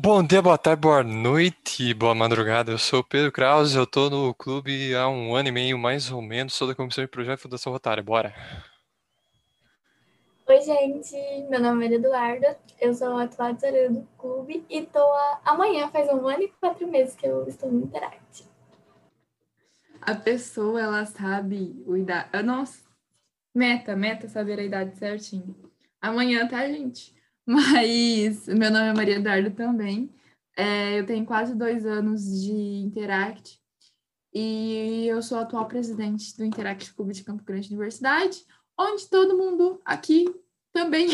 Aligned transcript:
Bom 0.00 0.22
dia, 0.22 0.40
boa 0.40 0.56
tarde, 0.56 0.80
boa 0.80 1.02
noite, 1.02 1.92
boa 1.92 2.14
madrugada. 2.14 2.70
Eu 2.70 2.78
sou 2.78 3.00
o 3.00 3.04
Pedro 3.04 3.32
Krause, 3.32 3.76
eu 3.76 3.84
tô 3.84 4.08
no 4.08 4.32
clube 4.32 4.94
há 4.94 5.08
um 5.08 5.34
ano 5.34 5.48
e 5.48 5.52
meio, 5.52 5.76
mais 5.76 6.12
ou 6.12 6.22
menos. 6.22 6.54
Sou 6.54 6.68
da 6.68 6.74
Comissão 6.74 7.02
de 7.02 7.10
Projeto 7.10 7.40
e 7.40 7.42
Fundação 7.42 7.72
Rotária. 7.72 8.00
Bora! 8.00 8.32
Oi, 10.46 10.60
gente. 10.60 11.16
Meu 11.50 11.60
nome 11.60 11.88
é 11.88 11.94
Eduardo. 11.94 12.46
Eu 12.80 12.94
sou 12.94 13.18
atual 13.18 13.56
tesoureira 13.56 13.90
do 13.90 14.06
clube 14.16 14.64
e 14.70 14.86
tô 14.86 15.00
a... 15.00 15.40
amanhã 15.44 15.88
faz 15.88 16.08
um 16.10 16.28
ano 16.28 16.44
e 16.44 16.48
quatro 16.60 16.86
meses 16.86 17.16
que 17.16 17.26
eu 17.26 17.48
estou 17.48 17.68
no 17.68 17.82
Interact. 17.82 18.44
A 20.00 20.14
pessoa, 20.14 20.80
ela 20.80 21.04
sabe 21.06 21.82
o 21.84 21.96
idade. 21.96 22.40
Nossa, 22.44 22.84
meta, 23.52 23.96
meta 23.96 24.28
saber 24.28 24.60
a 24.60 24.62
idade 24.62 24.96
certinho. 24.96 25.56
Amanhã, 26.00 26.46
tá, 26.46 26.64
gente? 26.68 27.17
Mas 27.50 28.46
meu 28.46 28.70
nome 28.70 28.88
é 28.88 28.92
Maria 28.92 29.14
Eduardo 29.14 29.50
também. 29.52 30.14
É, 30.54 31.00
eu 31.00 31.06
tenho 31.06 31.24
quase 31.24 31.54
dois 31.54 31.86
anos 31.86 32.42
de 32.42 32.52
Interact 32.52 33.58
e 34.34 35.06
eu 35.06 35.22
sou 35.22 35.38
atual 35.38 35.66
presidente 35.66 36.36
do 36.36 36.44
Interact 36.44 36.92
Clube 36.92 37.14
de 37.14 37.24
Campo 37.24 37.42
Grande 37.42 37.68
Universidade, 37.68 38.44
onde 38.78 39.08
todo 39.08 39.38
mundo 39.38 39.80
aqui 39.82 40.26
também. 40.74 41.08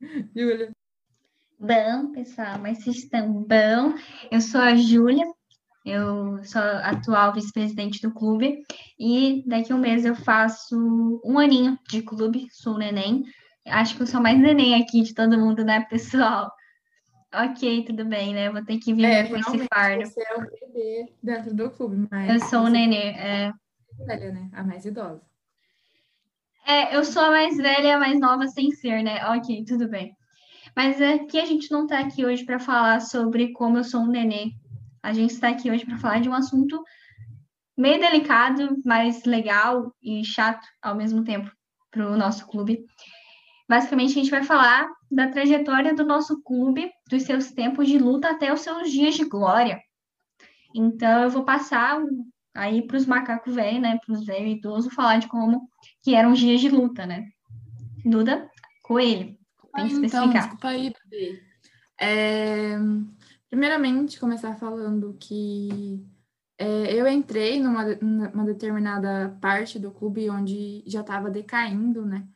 Júlia. 0.34 0.70
Bom, 1.60 2.12
pessoal, 2.12 2.58
mas 2.58 2.78
vocês 2.78 2.96
estão 2.96 3.30
bom? 3.30 3.94
Eu 4.30 4.40
sou 4.40 4.62
a 4.62 4.74
Júlia, 4.74 5.30
eu 5.84 6.42
sou 6.44 6.62
atual 6.62 7.34
vice-presidente 7.34 8.00
do 8.00 8.14
clube 8.14 8.64
e 8.98 9.44
daqui 9.46 9.70
a 9.70 9.76
um 9.76 9.80
mês 9.80 10.06
eu 10.06 10.14
faço 10.14 11.20
um 11.22 11.38
aninho 11.38 11.78
de 11.90 12.00
clube, 12.00 12.48
sou 12.52 12.78
neném. 12.78 13.22
Acho 13.70 13.96
que 13.96 14.02
eu 14.02 14.06
sou 14.06 14.20
mais 14.20 14.38
neném 14.38 14.80
aqui 14.80 15.02
de 15.02 15.14
todo 15.14 15.38
mundo, 15.38 15.64
né, 15.64 15.84
pessoal? 15.88 16.50
Ok, 17.34 17.84
tudo 17.84 18.04
bem, 18.04 18.32
né? 18.32 18.50
Vou 18.50 18.64
ter 18.64 18.78
que 18.78 18.94
viver 18.94 19.06
é, 19.06 19.28
com 19.28 19.36
esse 19.36 19.68
fardo. 19.68 20.06
Você 20.06 20.20
é 20.22 20.34
o 20.36 20.40
bebê 20.40 21.12
dentro 21.22 21.54
do 21.54 21.70
clube, 21.70 22.08
mas. 22.10 22.30
Eu 22.30 22.40
sou 22.48 22.62
o 22.62 22.68
nenê, 22.68 23.10
é. 23.10 23.52
Velha, 24.06 24.32
né? 24.32 24.48
A 24.52 24.62
mais 24.62 24.84
idosa. 24.84 25.22
É, 26.66 26.94
eu 26.96 27.04
sou 27.04 27.22
a 27.22 27.30
mais 27.30 27.56
velha, 27.56 27.96
a 27.96 27.98
mais 27.98 28.18
nova 28.18 28.46
sem 28.46 28.70
ser, 28.70 29.02
né? 29.02 29.24
Ok, 29.34 29.64
tudo 29.66 29.88
bem. 29.88 30.16
Mas 30.74 31.00
aqui 31.00 31.38
a 31.38 31.44
gente 31.44 31.70
não 31.70 31.82
está 31.82 31.98
aqui 31.98 32.24
hoje 32.24 32.44
para 32.44 32.58
falar 32.58 33.00
sobre 33.00 33.52
como 33.52 33.78
eu 33.78 33.84
sou 33.84 34.02
um 34.02 34.06
nenê. 34.06 34.52
A 35.02 35.12
gente 35.12 35.32
está 35.32 35.48
aqui 35.48 35.70
hoje 35.70 35.84
para 35.84 35.98
falar 35.98 36.20
de 36.20 36.28
um 36.28 36.34
assunto 36.34 36.82
meio 37.76 38.00
delicado, 38.00 38.76
mas 38.84 39.24
legal 39.24 39.94
e 40.02 40.24
chato 40.24 40.66
ao 40.82 40.94
mesmo 40.94 41.24
tempo 41.24 41.50
para 41.90 42.10
o 42.10 42.16
nosso 42.16 42.46
clube, 42.46 42.84
Basicamente, 43.68 44.12
a 44.12 44.22
gente 44.22 44.30
vai 44.30 44.42
falar 44.42 44.88
da 45.10 45.28
trajetória 45.28 45.94
do 45.94 46.04
nosso 46.04 46.42
clube, 46.42 46.90
dos 47.08 47.24
seus 47.24 47.50
tempos 47.50 47.86
de 47.86 47.98
luta 47.98 48.30
até 48.30 48.52
os 48.52 48.60
seus 48.60 48.90
dias 48.90 49.14
de 49.14 49.24
glória. 49.24 49.78
Então, 50.74 51.22
eu 51.22 51.30
vou 51.30 51.44
passar 51.44 52.00
aí 52.54 52.86
para 52.86 52.96
os 52.96 53.04
macacos 53.04 53.54
velhos, 53.54 53.82
né, 53.82 53.98
para 54.04 54.14
os 54.14 54.24
velhos 54.24 54.52
idosos, 54.52 54.94
falar 54.94 55.18
de 55.18 55.28
como 55.28 55.68
que 56.02 56.14
eram 56.14 56.32
os 56.32 56.38
dias 56.38 56.60
de 56.60 56.68
luta, 56.68 57.04
né? 57.04 57.28
Duda, 58.04 58.50
coelho, 58.82 59.36
tem 59.74 59.86
que 59.86 59.92
especificar. 59.92 60.28
Então, 60.28 60.40
desculpa 60.40 60.68
aí, 60.68 60.92
bebê. 61.10 61.42
É, 62.00 62.76
primeiramente, 63.50 64.18
começar 64.18 64.54
falando 64.56 65.16
que 65.20 66.02
é, 66.56 66.94
eu 66.94 67.06
entrei 67.06 67.60
numa, 67.60 67.84
numa 67.96 68.44
determinada 68.44 69.36
parte 69.40 69.78
do 69.78 69.90
clube 69.90 70.30
onde 70.30 70.82
já 70.86 71.00
estava 71.00 71.30
decaindo, 71.30 72.06
né? 72.06 72.26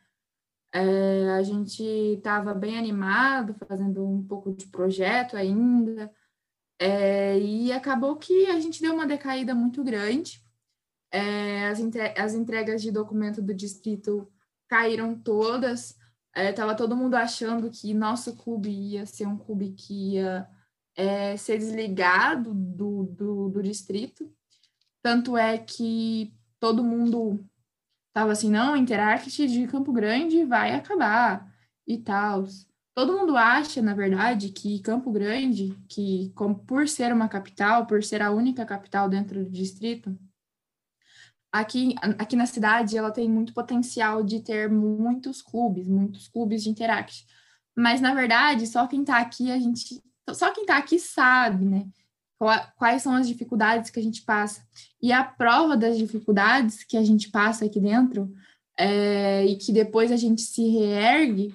É, 0.75 1.31
a 1.33 1.43
gente 1.43 1.83
estava 1.83 2.55
bem 2.55 2.79
animado, 2.79 3.55
fazendo 3.69 4.07
um 4.07 4.23
pouco 4.27 4.53
de 4.53 4.67
projeto 4.67 5.37
ainda, 5.37 6.11
é, 6.79 7.39
e 7.39 7.71
acabou 7.71 8.17
que 8.17 8.47
a 8.47 8.59
gente 8.59 8.81
deu 8.81 8.95
uma 8.95 9.07
decaída 9.07 9.55
muito 9.55 9.85
grande. 9.85 10.43
É, 11.11 11.69
as, 11.69 11.79
entre 11.79 12.19
as 12.19 12.33
entregas 12.33 12.81
de 12.81 12.91
documento 12.91 13.43
do 13.43 13.55
distrito 13.55 14.27
caíram 14.67 15.15
todas, 15.15 15.95
estava 16.35 16.73
é, 16.73 16.75
todo 16.75 16.97
mundo 16.97 17.15
achando 17.15 17.71
que 17.71 17.93
nosso 17.93 18.35
clube 18.35 18.71
ia 18.71 19.05
ser 19.05 19.27
um 19.27 19.37
clube 19.37 19.73
que 19.73 20.15
ia 20.15 20.49
é, 20.97 21.37
ser 21.37 21.59
desligado 21.59 22.55
do, 22.55 23.05
do, 23.05 23.49
do 23.51 23.63
distrito. 23.63 24.33
Tanto 25.03 25.37
é 25.37 25.59
que 25.59 26.35
todo 26.59 26.83
mundo 26.83 27.45
Tava 28.13 28.33
assim, 28.33 28.51
não, 28.51 28.77
Interact 28.77 29.47
de 29.47 29.67
Campo 29.67 29.93
Grande 29.93 30.45
vai 30.45 30.75
acabar 30.75 31.51
e 31.87 31.99
tal. 31.99 32.45
Todo 32.95 33.19
mundo 33.19 33.37
acha, 33.37 33.81
na 33.81 33.95
verdade, 33.95 34.51
que 34.51 34.81
Campo 34.81 35.11
Grande, 35.11 35.75
que 35.89 36.31
como, 36.35 36.55
por 36.55 36.87
ser 36.87 37.13
uma 37.13 37.29
capital, 37.29 37.87
por 37.87 38.05
ser 38.05 38.21
a 38.21 38.31
única 38.31 38.67
capital 38.67 39.09
dentro 39.09 39.45
do 39.45 39.51
distrito, 39.51 40.15
aqui, 41.51 41.95
aqui 42.19 42.37
na 42.37 42.47
cidade 42.47 42.97
ela 42.97 43.11
tem 43.11 43.31
muito 43.31 43.55
potencial 43.55 44.23
de 44.23 44.41
ter 44.41 44.71
muitos 44.71 45.41
clubes, 45.41 45.89
muitos 45.89 46.29
clubes 46.29 46.63
de 46.63 46.71
Interact. 46.71 47.27
Mas, 47.75 48.01
na 48.01 48.15
verdade, 48.15 48.67
só 48.67 48.87
quem 48.87 49.01
está 49.01 49.19
aqui, 49.19 49.51
a 49.51 49.59
gente. 49.59 50.03
Só 50.31 50.53
quem 50.53 50.65
está 50.65 50.77
aqui 50.77 50.99
sabe, 50.99 51.65
né? 51.65 51.87
Quais 52.77 53.03
são 53.03 53.15
as 53.15 53.29
dificuldades 53.29 53.91
que 53.91 54.01
a 54.01 54.03
gente 54.03 54.23
passa. 54.23 54.63
E 55.01 55.13
a 55.13 55.23
prova 55.23 55.77
das 55.77 55.97
dificuldades 55.97 56.85
que 56.85 56.97
a 56.97 57.03
gente 57.03 57.31
passa 57.31 57.65
aqui 57.65 57.81
dentro, 57.81 58.33
é, 58.79 59.45
e 59.47 59.57
que 59.57 59.73
depois 59.73 60.11
a 60.11 60.17
gente 60.17 60.43
se 60.43 60.69
reergue, 60.69 61.55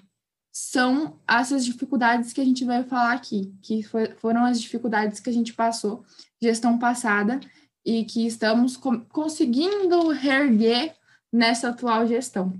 são 0.52 1.20
essas 1.28 1.64
dificuldades 1.64 2.34
que 2.34 2.42
a 2.42 2.46
gente 2.46 2.66
vai 2.66 2.84
falar 2.84 3.14
aqui, 3.14 3.54
que 3.62 3.84
foi, 3.84 4.08
foram 4.16 4.44
as 4.44 4.60
dificuldades 4.60 5.20
que 5.20 5.30
a 5.30 5.34
gente 5.34 5.54
passou 5.54 6.04
gestão 6.42 6.80
passada 6.80 7.40
e 7.86 8.04
que 8.04 8.26
estamos 8.26 8.76
conseguindo 9.10 10.10
reerguer 10.10 10.96
nessa 11.32 11.70
atual 11.70 12.08
gestão. 12.08 12.54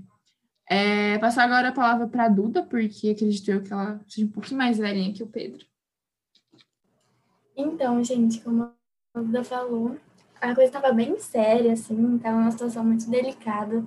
É, 0.70 1.18
passar 1.18 1.44
agora 1.44 1.68
a 1.68 1.72
palavra 1.72 2.06
para 2.06 2.24
a 2.26 2.28
Duda, 2.28 2.62
porque 2.62 3.10
acredito 3.10 3.50
eu 3.50 3.62
que 3.62 3.72
ela 3.72 4.00
seja 4.06 4.26
um 4.26 4.30
pouquinho 4.30 4.58
mais 4.58 4.78
velhinha 4.78 5.12
que 5.12 5.22
o 5.22 5.26
Pedro. 5.26 5.66
Então, 7.60 8.04
gente, 8.04 8.40
como 8.40 8.72
a 9.12 9.20
Duda 9.20 9.42
falou, 9.42 9.96
a 10.40 10.54
coisa 10.54 10.66
estava 10.66 10.92
bem 10.92 11.18
séria, 11.18 11.72
assim, 11.72 12.14
estava 12.14 12.36
uma 12.36 12.52
situação 12.52 12.84
muito 12.84 13.10
delicada. 13.10 13.84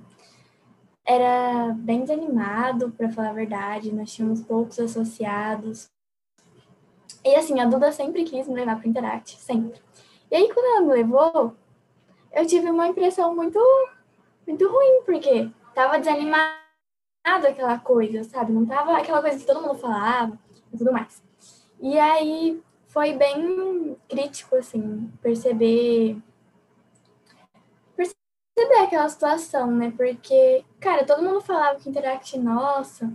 Era 1.02 1.72
bem 1.74 2.02
desanimado, 2.02 2.90
para 2.90 3.10
falar 3.10 3.30
a 3.30 3.32
verdade, 3.32 3.90
nós 3.90 4.12
tínhamos 4.12 4.42
poucos 4.42 4.78
associados. 4.78 5.88
E 7.24 7.34
assim, 7.34 7.60
a 7.60 7.64
Duda 7.64 7.90
sempre 7.92 8.24
quis 8.24 8.46
me 8.46 8.56
levar 8.56 8.78
para 8.78 8.88
Interact, 8.88 9.40
sempre. 9.40 9.80
E 10.30 10.36
aí, 10.36 10.52
quando 10.52 10.66
ela 10.66 10.80
me 10.82 10.92
levou, 10.92 11.56
eu 12.30 12.46
tive 12.46 12.70
uma 12.70 12.88
impressão 12.88 13.34
muito, 13.34 13.58
muito 14.46 14.68
ruim, 14.68 15.02
porque 15.06 15.50
tava 15.74 15.98
desanimado 15.98 16.52
aquela 17.24 17.78
coisa, 17.78 18.22
sabe? 18.24 18.52
Não 18.52 18.66
tava 18.66 18.98
aquela 18.98 19.22
coisa 19.22 19.38
que 19.38 19.46
todo 19.46 19.62
mundo 19.62 19.78
falava 19.78 20.38
e 20.70 20.76
tudo 20.76 20.92
mais. 20.92 21.22
E 21.80 21.98
aí, 21.98 22.62
foi 22.92 23.14
bem 23.14 23.96
crítico, 24.06 24.54
assim, 24.54 25.10
perceber. 25.22 26.18
Perceber 27.96 28.84
aquela 28.84 29.08
situação, 29.08 29.70
né? 29.70 29.92
Porque, 29.96 30.62
cara, 30.78 31.04
todo 31.04 31.22
mundo 31.22 31.40
falava 31.40 31.80
que 31.80 31.88
Interact, 31.88 32.38
nossa, 32.38 33.10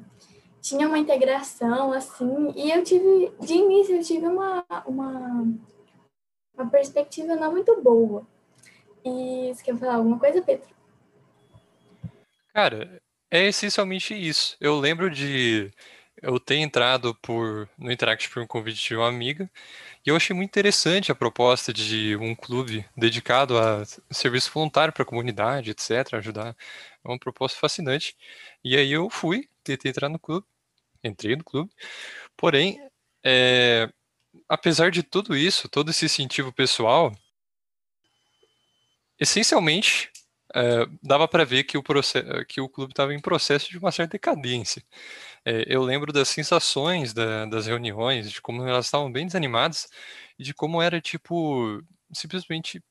tinha 0.60 0.88
uma 0.88 0.98
integração, 0.98 1.94
assim, 1.94 2.52
e 2.56 2.72
eu 2.72 2.84
tive, 2.84 3.32
de 3.40 3.54
início, 3.54 3.96
eu 3.96 4.04
tive 4.04 4.26
uma, 4.26 4.66
uma, 4.88 5.44
uma 6.56 6.70
perspectiva 6.72 7.36
não 7.36 7.52
muito 7.52 7.80
boa. 7.80 8.26
E 9.06 9.54
você 9.54 9.64
quer 9.64 9.78
falar 9.78 9.96
alguma 9.96 10.18
coisa, 10.18 10.42
Pedro? 10.42 10.68
Cara, 12.52 13.00
é 13.30 13.46
essencialmente 13.46 14.16
isso. 14.16 14.58
Eu 14.60 14.80
lembro 14.80 15.12
de 15.12 15.72
eu 16.22 16.40
tenho 16.40 16.64
entrado 16.64 17.16
por, 17.16 17.70
no 17.78 17.92
Interact 17.92 18.30
por 18.30 18.42
um 18.42 18.48
convite 18.48 18.88
de 18.88 18.96
uma 18.96 19.08
amiga 19.08 19.50
e 20.06 20.10
eu 20.10 20.16
achei 20.16 20.36
muito 20.36 20.50
interessante 20.50 21.12
a 21.12 21.16
proposta 21.16 21.74
de 21.74 22.16
um 22.18 22.36
clube 22.36 22.86
dedicado 22.96 23.58
a 23.58 23.84
serviço 24.12 24.52
voluntário 24.54 24.94
para 24.94 25.04
a 25.04 25.06
comunidade, 25.06 25.72
etc., 25.72 26.16
ajudar. 26.16 26.56
É 27.04 27.08
uma 27.08 27.20
proposta 27.20 27.60
fascinante. 27.60 28.16
E 28.64 28.76
aí 28.78 28.92
eu 28.92 29.10
fui, 29.10 29.48
tentei 29.64 29.92
entrar 29.92 30.10
no 30.10 30.20
clube, 30.20 30.46
entrei 31.04 31.36
no 31.36 31.44
clube, 31.44 31.72
porém, 32.36 32.80
é, 33.24 33.90
apesar 34.50 34.92
de 34.92 35.04
tudo 35.04 35.36
isso, 35.36 35.70
todo 35.70 35.92
esse 35.92 36.06
incentivo 36.06 36.54
pessoal, 36.54 37.14
essencialmente 39.20 40.12
é, 40.56 40.86
dava 41.04 41.28
para 41.28 41.44
ver 41.44 41.64
que 41.64 41.78
o, 41.78 41.84
que 42.48 42.62
o 42.62 42.70
clube 42.70 42.94
estava 42.94 43.14
em 43.14 43.20
processo 43.20 43.70
de 43.70 43.78
uma 43.78 43.92
certa 43.92 44.14
decadência. 44.14 44.84
É, 45.50 45.64
eu 45.66 45.82
lembro 45.82 46.12
das 46.12 46.28
sensações 46.28 47.14
da, 47.14 47.46
das 47.46 47.68
reuniões, 47.68 48.30
de 48.30 48.42
como 48.42 48.68
elas 48.68 48.86
estavam 48.88 49.10
bem 49.10 49.26
desanimadas, 49.26 49.88
e 50.38 50.44
de 50.44 50.54
como 50.54 50.82
era 50.82 51.00
tipo, 51.00 51.82
simplesmente, 52.14 52.84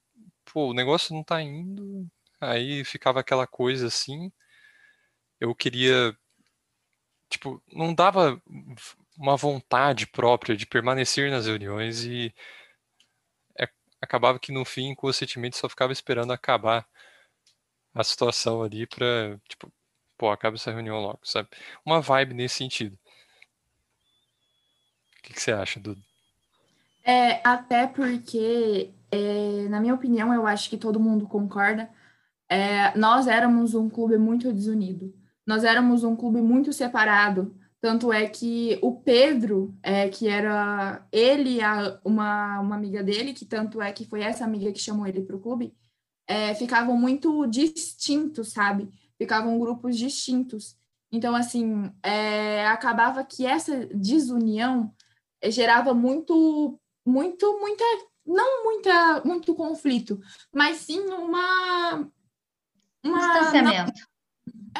pô, 0.47 0.71
o 0.71 0.75
negócio 0.75 1.13
não 1.15 1.21
está 1.21 1.43
indo, 1.43 2.07
aí 2.41 2.83
ficava 2.85 3.21
aquela 3.21 3.47
coisa 3.47 3.89
assim. 3.89 4.33
Eu 5.41 5.55
queria, 5.55 6.17
tipo, 7.29 7.63
não 7.73 7.95
dava 7.95 8.41
uma 9.19 9.37
vontade 9.37 10.07
própria 10.07 10.57
de 10.57 10.67
permanecer 10.67 11.31
nas 11.31 11.47
reuniões 11.47 12.05
e 12.05 12.35
é, 13.59 13.69
acabava 14.01 14.39
que 14.39 14.53
no 14.53 14.65
fim, 14.65 14.89
inconscientemente, 14.91 15.57
só 15.57 15.69
ficava 15.69 15.93
esperando 15.93 16.33
acabar 16.33 16.87
a 17.95 18.05
situação 18.05 18.63
ali 18.63 18.87
pra, 18.87 19.39
tipo, 19.49 19.73
pô, 20.17 20.31
acaba 20.31 20.57
essa 20.57 20.71
reunião 20.73 21.01
logo, 21.01 21.21
sabe? 21.23 21.49
Uma 21.85 22.01
vibe 22.01 22.35
nesse 22.35 22.57
sentido. 22.57 22.99
O 25.19 25.23
que, 25.23 25.35
que 25.35 25.41
você 25.41 25.53
acha, 25.53 25.81
Dudu? 25.81 26.01
É, 27.05 27.41
até 27.47 27.87
porque, 27.87 28.91
é, 29.11 29.69
na 29.69 29.81
minha 29.81 29.95
opinião, 29.95 30.33
eu 30.35 30.47
acho 30.47 30.69
que 30.69 30.77
todo 30.77 30.99
mundo 30.99 31.27
concorda, 31.27 31.89
é, 32.49 32.97
nós 32.97 33.27
éramos 33.27 33.75
um 33.75 33.89
clube 33.89 34.19
muito 34.19 34.53
desunido. 34.53 35.15
Nós 35.47 35.63
éramos 35.65 36.03
um 36.03 36.17
clube 36.17 36.41
muito 36.41 36.73
separado. 36.73 37.57
Tanto 37.81 38.13
é 38.13 38.29
que 38.29 38.79
o 38.83 39.01
Pedro, 39.01 39.77
é, 39.83 40.09
que 40.09 40.27
era 40.29 41.07
ele 41.13 41.61
a, 41.63 42.01
uma, 42.05 42.61
uma 42.61 42.75
amiga 42.75 43.03
dele, 43.03 43.33
que 43.33 43.45
tanto 43.45 43.81
é 43.81 43.93
que 43.93 44.05
foi 44.05 44.23
essa 44.23 44.45
amiga 44.45 44.73
que 44.73 44.81
chamou 44.81 45.07
ele 45.07 45.23
para 45.23 45.37
o 45.37 45.41
clube, 45.41 45.73
é, 46.27 46.55
ficavam 46.55 46.97
muito 46.97 47.47
distintos, 47.47 48.53
sabe? 48.53 48.89
Ficavam 49.19 49.59
grupos 49.59 49.97
distintos. 49.97 50.77
Então, 51.11 51.35
assim, 51.35 51.91
é, 52.03 52.67
acabava 52.67 53.25
que 53.25 53.47
essa 53.47 53.87
desunião 53.87 54.93
gerava 55.45 55.95
muito, 55.95 56.79
muito, 57.07 57.59
muita, 57.61 57.85
não 58.27 58.65
muita, 58.65 59.23
muito 59.25 59.55
conflito, 59.55 60.21
mas 60.53 60.79
sim 60.79 61.01
uma, 61.01 62.09
uma 63.05 63.19
distanciamento. 63.19 63.93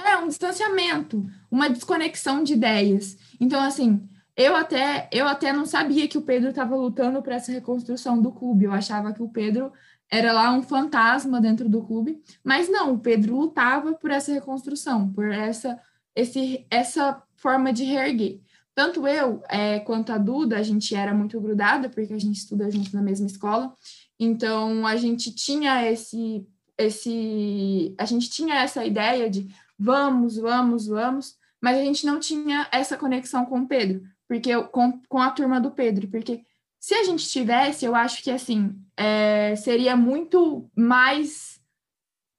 É, 0.05 0.17
um 0.19 0.29
distanciamento, 0.29 1.27
uma 1.51 1.71
desconexão 1.71 2.43
de 2.43 2.53
ideias. 2.53 3.17
Então, 3.41 3.61
assim, 3.61 4.07
eu 4.37 4.55
até, 4.55 5.09
eu 5.11 5.27
até 5.27 5.53
não 5.53 5.65
sabia 5.65 6.07
que 6.07 6.19
o 6.19 6.23
Pedro 6.23 6.51
estava 6.51 6.77
lutando 6.77 7.23
para 7.23 7.37
essa 7.37 7.51
reconstrução 7.51 8.21
do 8.21 8.31
clube. 8.31 8.67
Eu 8.67 8.73
achava 8.73 9.13
que 9.13 9.23
o 9.23 9.29
Pedro 9.29 9.73
era 10.11 10.33
lá 10.33 10.53
um 10.53 10.63
fantasma 10.63 11.41
dentro 11.41 11.69
do 11.69 11.83
clube, 11.83 12.23
mas 12.45 12.69
não, 12.69 12.95
o 12.95 12.99
Pedro 12.99 13.37
lutava 13.37 13.95
por 13.95 14.11
essa 14.11 14.33
reconstrução, 14.33 15.13
por 15.13 15.31
essa, 15.33 15.81
esse, 16.15 16.67
essa 16.71 17.23
forma 17.37 17.73
de 17.73 17.85
reerguer. 17.85 18.41
Tanto 18.75 19.07
eu 19.07 19.43
é, 19.49 19.81
quanto 19.81 20.13
a 20.13 20.19
Duda, 20.19 20.59
a 20.59 20.63
gente 20.63 20.95
era 20.95 21.15
muito 21.15 21.41
grudada, 21.41 21.89
porque 21.89 22.13
a 22.13 22.19
gente 22.19 22.37
estuda 22.37 22.71
junto 22.71 22.95
na 22.95 23.03
mesma 23.03 23.27
escola, 23.27 23.73
então 24.19 24.87
a 24.87 24.97
gente 24.97 25.35
tinha 25.35 25.91
esse, 25.91 26.47
esse, 26.79 27.95
a 27.99 28.05
gente 28.05 28.31
tinha 28.31 28.57
essa 28.57 28.85
ideia 28.85 29.29
de 29.29 29.49
vamos, 29.79 30.37
vamos, 30.37 30.87
vamos, 30.87 31.37
mas 31.61 31.79
a 31.79 31.83
gente 31.83 32.07
não 32.07 32.21
tinha 32.21 32.69
essa 32.71 32.97
conexão 32.97 33.45
com 33.47 33.61
o 33.61 33.67
Pedro, 33.67 34.03
porque 34.29 34.51
com, 34.65 35.01
com 35.09 35.19
a 35.19 35.31
turma 35.31 35.61
do 35.61 35.71
Pedro, 35.71 36.09
porque 36.09 36.43
se 36.87 36.95
a 36.95 37.03
gente 37.03 37.29
tivesse, 37.29 37.85
eu 37.85 37.97
acho 37.97 38.23
que 38.23 38.31
assim 38.31 38.81
é, 38.97 39.57
seria 39.57 39.97
muito 39.97 40.71
mais, 40.77 41.61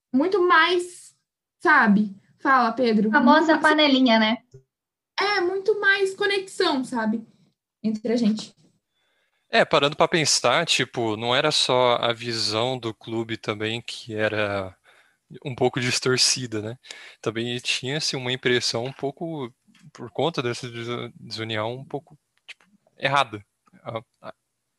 muito 0.09 0.41
mais, 0.47 1.13
sabe? 1.59 2.15
Fala, 2.39 2.71
Pedro. 2.71 3.09
A 3.09 3.11
famosa 3.11 3.57
panelinha, 3.57 4.17
né? 4.17 4.38
É 5.19 5.41
muito 5.41 5.77
mais 5.81 6.15
conexão, 6.15 6.81
sabe, 6.85 7.27
entre 7.83 8.13
a 8.13 8.15
gente. 8.15 8.55
É, 9.49 9.65
parando 9.65 9.97
para 9.97 10.07
pensar, 10.07 10.65
tipo, 10.65 11.17
não 11.17 11.35
era 11.35 11.51
só 11.51 11.95
a 11.95 12.13
visão 12.13 12.79
do 12.79 12.93
clube 12.93 13.35
também 13.35 13.81
que 13.81 14.15
era 14.15 14.73
um 15.43 15.53
pouco 15.53 15.77
distorcida, 15.81 16.61
né? 16.61 16.77
Também 17.21 17.57
tinha-se 17.57 18.15
uma 18.15 18.31
impressão 18.31 18.85
um 18.85 18.93
pouco, 18.93 19.53
por 19.91 20.09
conta 20.09 20.41
dessa 20.41 20.69
desunião, 21.19 21.75
um 21.75 21.85
pouco 21.85 22.17
tipo, 22.47 22.63
errada. 22.97 23.45
A, 23.88 24.34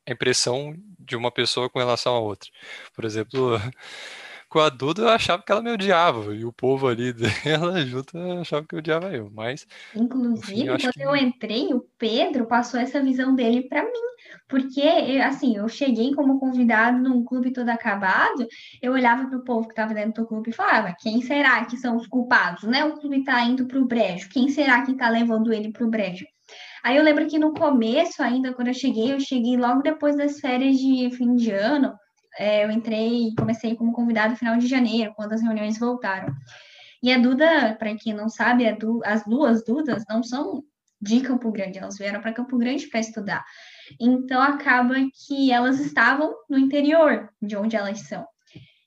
a 0.09 0.13
impressão 0.13 0.75
de 0.99 1.17
uma 1.17 1.31
pessoa 1.31 1.69
com 1.69 1.79
relação 1.79 2.15
a 2.15 2.21
outra. 2.21 2.49
Por 2.95 3.05
exemplo, 3.05 3.57
com 4.49 4.59
a 4.59 4.69
Duda 4.71 5.03
eu 5.03 5.09
achava 5.09 5.43
que 5.43 5.53
ela 5.53 5.63
me 5.63 5.71
odiava, 5.71 6.35
e 6.35 6.45
o 6.45 6.53
povo 6.53 6.89
ali 6.89 7.13
dela 7.45 7.81
junto 7.85 8.17
achava 8.41 8.67
que 8.67 8.77
odiava 8.77 9.15
eu, 9.15 9.31
mas... 9.31 9.67
Inclusive, 9.95 10.67
eu 10.67 10.79
quando 10.79 10.93
que... 10.93 11.03
eu 11.03 11.15
entrei, 11.15 11.75
o 11.75 11.81
Pedro 11.99 12.47
passou 12.47 12.81
essa 12.81 13.03
visão 13.03 13.35
dele 13.35 13.69
para 13.69 13.83
mim, 13.83 14.09
porque, 14.49 14.83
assim, 15.23 15.57
eu 15.57 15.69
cheguei 15.69 16.15
como 16.15 16.41
convidado 16.41 16.99
num 16.99 17.23
clube 17.23 17.53
todo 17.53 17.69
acabado, 17.69 18.47
eu 18.81 18.93
olhava 18.93 19.27
para 19.27 19.39
o 19.39 19.45
povo 19.45 19.67
que 19.67 19.73
estava 19.73 19.93
dentro 19.93 20.23
do 20.23 20.29
clube 20.29 20.51
e 20.51 20.55
falava, 20.55 20.97
quem 20.99 21.21
será 21.21 21.65
que 21.67 21.77
são 21.77 21.97
os 21.97 22.07
culpados, 22.07 22.65
né? 22.65 22.85
O 22.85 22.99
clube 22.99 23.19
está 23.19 23.43
indo 23.43 23.67
para 23.67 23.79
o 23.79 23.87
brejo, 23.87 24.29
quem 24.31 24.49
será 24.49 24.83
que 24.83 24.93
está 24.93 25.11
levando 25.11 25.53
ele 25.53 25.71
para 25.71 25.85
o 25.85 25.91
brejo? 25.91 26.25
Aí 26.83 26.97
eu 26.97 27.03
lembro 27.03 27.27
que 27.27 27.39
no 27.39 27.53
começo 27.53 28.23
ainda, 28.23 28.53
quando 28.53 28.69
eu 28.69 28.75
cheguei, 28.75 29.13
eu 29.13 29.21
cheguei 29.21 29.57
logo 29.57 29.83
depois 29.83 30.17
das 30.17 30.41
férias 30.41 30.77
de 30.77 31.11
fim 31.11 31.35
de 31.35 31.51
ano, 31.51 31.95
é, 32.39 32.65
eu 32.65 32.71
entrei, 32.71 33.35
comecei 33.37 33.75
como 33.75 33.93
convidado 33.93 34.31
no 34.31 34.37
final 34.37 34.57
de 34.57 34.67
janeiro, 34.67 35.13
quando 35.17 35.33
as 35.33 35.43
reuniões 35.43 35.79
voltaram. 35.79 36.33
E 37.03 37.13
a 37.13 37.19
Duda, 37.19 37.77
para 37.79 37.95
quem 37.97 38.13
não 38.13 38.29
sabe, 38.29 38.71
du 38.73 39.01
as 39.05 39.25
duas 39.25 39.65
Dudas 39.65 40.05
não 40.09 40.23
são 40.23 40.65
de 41.01 41.21
Campo 41.21 41.51
Grande, 41.53 41.79
elas 41.79 41.97
vieram 41.97 42.21
para 42.21 42.33
Campo 42.33 42.59
Grande 42.59 42.89
para 42.89 43.01
estudar. 43.01 43.45
Então 44.01 44.41
acaba 44.43 44.95
que 45.27 45.53
elas 45.53 45.79
estavam 45.79 46.35
no 46.49 46.59
interior 46.59 47.29
de 47.41 47.57
onde 47.57 47.77
elas 47.77 48.01
são. 48.01 48.27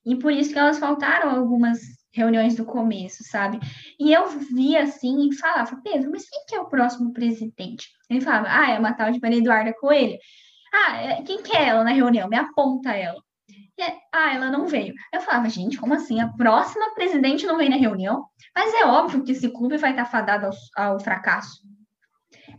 E 0.05 0.15
por 0.15 0.31
isso 0.31 0.51
que 0.51 0.59
elas 0.59 0.79
faltaram 0.79 1.29
algumas 1.29 1.79
reuniões 2.13 2.55
do 2.55 2.65
começo, 2.65 3.23
sabe? 3.23 3.59
E 3.99 4.11
eu 4.11 4.27
via 4.29 4.83
assim 4.83 5.29
e 5.29 5.35
falava, 5.35 5.79
Pedro, 5.83 6.11
mas 6.11 6.29
quem 6.29 6.45
que 6.47 6.55
é 6.55 6.59
o 6.59 6.69
próximo 6.69 7.13
presidente? 7.13 7.89
Ele 8.09 8.21
falava, 8.21 8.47
ah, 8.49 8.71
é 8.71 8.79
uma 8.79 8.93
tal 8.93 9.11
de 9.11 9.19
Maria 9.21 9.39
Eduarda 9.39 9.73
Coelho. 9.73 10.17
Ah, 10.73 10.97
é, 10.97 11.21
quem 11.23 11.41
que 11.41 11.55
é 11.55 11.69
ela 11.69 11.83
na 11.83 11.91
reunião? 11.91 12.29
Me 12.29 12.37
aponta 12.37 12.91
ela. 12.91 13.21
E, 13.77 13.83
ah, 14.13 14.33
ela 14.33 14.49
não 14.49 14.67
veio. 14.67 14.93
Eu 15.13 15.21
falava, 15.21 15.49
gente, 15.49 15.77
como 15.77 15.93
assim? 15.93 16.19
A 16.19 16.27
próxima 16.27 16.93
presidente 16.93 17.45
não 17.45 17.57
vem 17.57 17.69
na 17.69 17.77
reunião? 17.77 18.25
Mas 18.55 18.73
é 18.73 18.85
óbvio 18.85 19.23
que 19.23 19.31
esse 19.31 19.49
clube 19.49 19.77
vai 19.77 19.91
estar 19.91 20.05
fadado 20.05 20.47
ao, 20.75 20.91
ao 20.91 20.99
fracasso. 20.99 21.61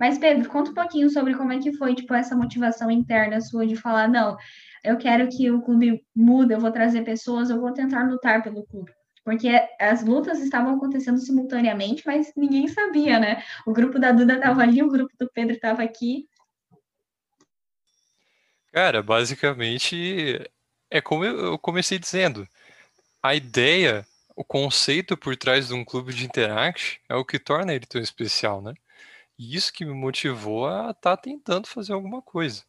Mas, 0.01 0.19
Pedro, 0.19 0.49
conta 0.49 0.71
um 0.71 0.75
pouquinho 0.75 1.11
sobre 1.11 1.35
como 1.35 1.53
é 1.53 1.59
que 1.59 1.73
foi, 1.75 1.95
tipo, 1.95 2.15
essa 2.15 2.35
motivação 2.35 2.91
interna 2.91 3.41
sua 3.41 3.67
de 3.67 3.77
falar, 3.77 4.09
não, 4.09 4.37
eu 4.83 4.97
quero 4.97 5.29
que 5.29 5.51
o 5.51 5.63
clube 5.63 6.05
mude, 6.15 6.53
eu 6.53 6.61
vou 6.61 6.73
trazer 6.73 7.03
pessoas, 7.03 7.51
eu 7.51 7.61
vou 7.61 7.73
tentar 7.73 8.09
lutar 8.09 8.43
pelo 8.43 8.65
clube. 8.67 8.91
Porque 9.25 9.49
as 9.79 10.05
lutas 10.05 10.41
estavam 10.41 10.75
acontecendo 10.75 11.19
simultaneamente, 11.19 12.03
mas 12.05 12.33
ninguém 12.37 12.67
sabia, 12.67 13.21
né? 13.21 13.43
O 13.67 13.73
grupo 13.73 13.99
da 13.99 14.11
Duda 14.11 14.35
estava 14.35 14.63
ali, 14.63 14.83
o 14.83 14.89
grupo 14.89 15.13
do 15.19 15.31
Pedro 15.31 15.55
estava 15.55 15.83
aqui. 15.83 16.29
Cara, 18.73 19.03
basicamente 19.03 20.41
é 20.91 21.01
como 21.01 21.25
eu 21.25 21.59
comecei 21.59 21.99
dizendo. 21.99 22.49
A 23.23 23.35
ideia, 23.35 24.07
o 24.35 24.45
conceito 24.45 25.17
por 25.17 25.37
trás 25.37 25.69
de 25.69 25.75
um 25.75 25.85
clube 25.85 26.13
de 26.13 26.25
Interact 26.25 27.01
é 27.09 27.15
o 27.15 27.25
que 27.25 27.39
torna 27.39 27.73
ele 27.73 27.87
tão 27.87 28.01
especial, 28.01 28.61
né? 28.61 28.75
E 29.39 29.57
isso 29.57 29.73
que 29.73 29.85
me 29.85 29.95
motivou 29.95 30.67
a 30.67 30.91
estar 30.91 31.17
tá 31.17 31.17
tentando 31.17 31.67
fazer 31.67 31.93
alguma 31.93 32.21
coisa. 32.23 32.65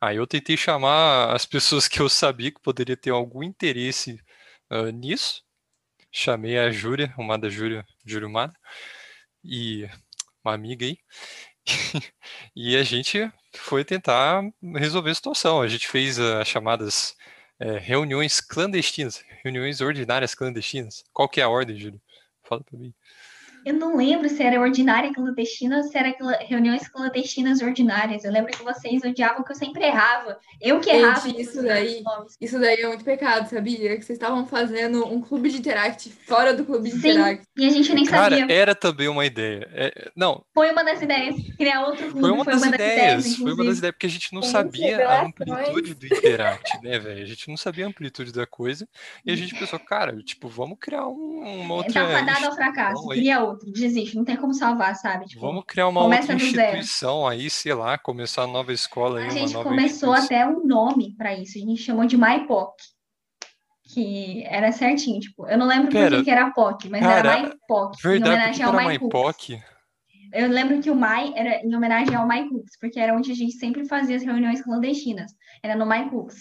Aí 0.00 0.16
eu 0.16 0.26
tentei 0.26 0.56
chamar 0.56 1.34
as 1.34 1.46
pessoas 1.46 1.86
que 1.88 2.00
eu 2.00 2.08
sabia 2.08 2.50
que 2.50 2.60
poderia 2.60 2.96
ter 2.96 3.10
algum 3.10 3.42
interesse 3.42 4.20
uh, 4.70 4.90
nisso. 4.90 5.44
Chamei 6.12 6.58
a 6.58 6.70
Júlia, 6.70 7.12
uma 7.16 7.38
da 7.38 7.48
Júlia, 7.48 7.86
Júlia 8.04 8.28
Mada, 8.28 8.54
e 9.44 9.88
uma 10.44 10.54
amiga 10.54 10.84
aí. 10.86 10.98
e 12.54 12.76
a 12.76 12.82
gente 12.82 13.30
foi 13.54 13.84
tentar 13.84 14.42
resolver 14.76 15.10
a 15.10 15.14
situação. 15.14 15.62
A 15.62 15.68
gente 15.68 15.88
fez 15.88 16.18
as 16.18 16.46
chamadas 16.48 17.16
é, 17.58 17.78
reuniões 17.78 18.40
clandestinas, 18.40 19.24
reuniões 19.42 19.80
ordinárias 19.80 20.34
clandestinas. 20.34 21.04
Qual 21.12 21.28
que 21.28 21.40
é 21.40 21.44
a 21.44 21.48
ordem, 21.48 21.78
Júlio? 21.78 22.00
Fala 22.44 22.62
para 22.62 22.78
mim. 22.78 22.94
Eu 23.64 23.74
não 23.74 23.96
lembro 23.96 24.28
se 24.28 24.42
era 24.42 24.60
ordinária 24.60 25.12
clandestina 25.12 25.78
ou 25.78 25.82
se 25.84 25.96
era 25.96 26.14
reuniões 26.40 26.88
clandestinas 26.88 27.62
ordinárias. 27.62 28.24
Eu 28.24 28.32
lembro 28.32 28.50
que 28.50 28.62
vocês 28.62 29.02
odiavam 29.02 29.44
que 29.44 29.52
eu 29.52 29.56
sempre 29.56 29.84
errava. 29.84 30.38
Eu 30.60 30.80
que 30.80 30.90
errava. 30.90 31.28
Gente, 31.28 31.42
isso 31.42 31.62
daí, 31.62 32.02
isso 32.40 32.58
daí 32.58 32.80
é 32.80 32.88
muito 32.88 33.04
pecado, 33.04 33.48
sabia? 33.48 33.96
Que 33.96 34.04
vocês 34.04 34.18
estavam 34.18 34.46
fazendo 34.46 35.06
um 35.06 35.20
clube 35.20 35.50
de 35.50 35.58
Interact 35.58 36.10
fora 36.26 36.52
do 36.52 36.64
clube 36.64 36.90
de 36.90 37.00
Sim, 37.00 37.10
Interact. 37.10 37.46
E 37.56 37.66
a 37.66 37.70
gente 37.70 37.94
nem 37.94 38.04
Cara, 38.04 38.36
sabia. 38.36 38.54
era 38.54 38.74
também 38.74 39.08
uma 39.08 39.24
ideia. 39.24 39.68
É, 39.72 40.10
não. 40.16 40.44
Foi 40.52 40.70
uma 40.70 40.84
das 40.84 41.00
ideias. 41.00 41.36
Criar 41.56 41.86
outro 41.86 42.10
clube 42.10 42.20
foi 42.20 42.30
uma, 42.30 42.44
foi 42.44 42.52
das, 42.54 42.62
uma 42.62 42.74
ideias, 42.74 42.96
das 42.96 43.24
ideias. 43.26 43.36
Foi 43.36 43.52
uma 43.52 43.64
das 43.64 43.78
ideias, 43.78 43.94
porque 43.94 44.06
a 44.06 44.10
gente 44.10 44.34
não 44.34 44.42
sabia 44.42 45.08
a 45.08 45.22
amplitude 45.24 45.94
do 45.94 46.06
Interact, 46.06 46.82
né, 46.82 46.98
velho? 46.98 47.22
A 47.22 47.26
gente 47.26 47.48
não 47.48 47.56
sabia 47.56 47.86
a 47.86 47.88
amplitude 47.88 48.32
da 48.32 48.46
coisa. 48.46 48.88
E 49.24 49.30
a 49.30 49.36
gente 49.36 49.54
pensou, 49.54 49.78
cara, 49.78 50.16
tipo, 50.22 50.48
vamos 50.48 50.78
criar 50.80 51.06
um, 51.06 51.60
uma 51.62 51.74
outra. 51.76 51.92
Tá 51.92 52.08
fadado 52.08 52.46
ao 52.46 52.54
fracasso. 52.54 53.08
Cria 53.08 53.40
outro 53.40 53.51
outro, 53.52 53.70
desiste, 53.70 54.16
não 54.16 54.24
tem 54.24 54.36
como 54.36 54.52
salvar, 54.52 54.94
sabe? 54.96 55.26
Tipo, 55.26 55.40
Vamos 55.40 55.64
criar 55.66 55.88
uma 55.88 56.02
outra 56.02 56.34
instituição 56.34 57.26
aí, 57.26 57.48
sei 57.48 57.74
lá, 57.74 57.96
começar 57.96 58.44
uma 58.44 58.52
nova 58.52 58.72
escola 58.72 59.20
aí. 59.20 59.26
A 59.26 59.30
gente 59.30 59.54
começou 59.54 60.12
até 60.12 60.46
um 60.46 60.66
nome 60.66 61.14
para 61.16 61.34
isso, 61.34 61.58
a 61.58 61.60
gente 61.60 61.82
chamou 61.82 62.06
de 62.06 62.16
MyPoc. 62.16 62.74
Que 63.94 64.42
era 64.46 64.72
certinho, 64.72 65.20
tipo, 65.20 65.46
eu 65.46 65.58
não 65.58 65.66
lembro 65.66 65.90
Pera, 65.90 66.22
que 66.24 66.30
era 66.30 66.50
POC, 66.50 66.88
mas 66.88 67.02
cara, 67.02 67.18
era 67.18 67.42
MyPoc. 67.42 68.02
Verdade, 68.02 68.30
em 68.30 68.32
homenagem 68.32 68.64
ao 68.64 68.72
MyPoc. 68.72 69.62
eu 70.32 70.48
lembro 70.48 70.80
que 70.80 70.90
o 70.90 70.96
Mai 70.96 71.32
era 71.36 71.62
em 71.62 71.76
homenagem 71.76 72.14
ao 72.14 72.26
Mai 72.26 72.48
Cooks, 72.48 72.78
porque 72.80 72.98
era 72.98 73.14
onde 73.14 73.30
a 73.30 73.34
gente 73.34 73.52
sempre 73.52 73.86
fazia 73.86 74.16
as 74.16 74.22
reuniões 74.22 74.62
clandestinas. 74.62 75.32
Era 75.62 75.76
no 75.76 75.84
Mai 75.84 76.08
Cooks. 76.08 76.36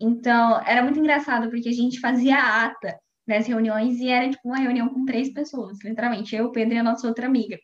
Então, 0.00 0.62
era 0.64 0.82
muito 0.82 0.98
engraçado, 0.98 1.50
porque 1.50 1.68
a 1.68 1.72
gente 1.72 2.00
fazia 2.00 2.38
a 2.38 2.64
ata 2.64 2.98
das 3.28 3.46
reuniões 3.46 4.00
e 4.00 4.08
era, 4.08 4.28
tipo, 4.28 4.48
uma 4.48 4.58
reunião 4.58 4.88
com 4.88 5.04
três 5.04 5.32
pessoas, 5.32 5.78
literalmente. 5.84 6.34
Eu, 6.34 6.50
Pedro 6.50 6.74
e 6.74 6.78
a 6.78 6.82
nossa 6.82 7.06
outra 7.06 7.26
amiga. 7.26 7.58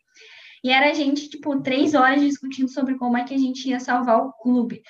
E 0.63 0.71
era 0.71 0.91
a 0.91 0.93
gente, 0.93 1.29
tipo, 1.29 1.61
três 1.61 1.93
horas 1.93 2.21
discutindo 2.21 2.69
sobre 2.69 2.95
como 2.95 3.17
é 3.17 3.23
que 3.23 3.33
a 3.33 3.37
gente 3.37 3.67
ia 3.69 3.79
salvar 3.79 4.19
o 4.19 4.31
clube. 4.33 4.81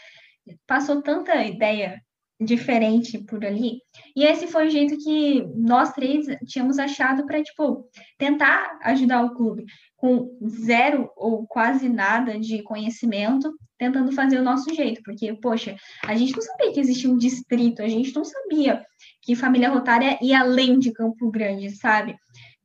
Passou 0.68 1.02
tanta 1.02 1.44
ideia 1.44 2.00
diferente 2.40 3.18
por 3.20 3.44
ali. 3.46 3.80
E 4.16 4.24
esse 4.24 4.48
foi 4.48 4.68
o 4.68 4.70
jeito 4.70 4.98
que 4.98 5.42
nós 5.56 5.94
três 5.94 6.26
tínhamos 6.46 6.78
achado 6.78 7.26
para, 7.26 7.42
tipo, 7.42 7.90
tentar 8.18 8.78
ajudar 8.84 9.24
o 9.24 9.34
clube 9.34 9.66
com 9.96 10.38
zero 10.48 11.10
ou 11.16 11.48
quase 11.48 11.88
nada 11.88 12.38
de 12.38 12.62
conhecimento, 12.64 13.54
tentando 13.78 14.12
fazer 14.12 14.40
o 14.40 14.44
nosso 14.44 14.74
jeito, 14.74 15.02
porque, 15.04 15.34
poxa, 15.34 15.76
a 16.04 16.16
gente 16.16 16.34
não 16.34 16.42
sabia 16.42 16.72
que 16.72 16.80
existia 16.80 17.10
um 17.10 17.18
distrito, 17.18 17.82
a 17.82 17.88
gente 17.88 18.14
não 18.14 18.24
sabia 18.24 18.86
que 19.26 19.36
família 19.36 19.70
rotária 19.70 20.18
ia 20.22 20.40
além 20.40 20.78
de 20.80 20.92
Campo 20.92 21.32
Grande, 21.32 21.72
sabe? 21.72 22.16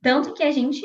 Tanto 0.03 0.35
que 0.35 0.43
a 0.43 0.51
gente 0.51 0.85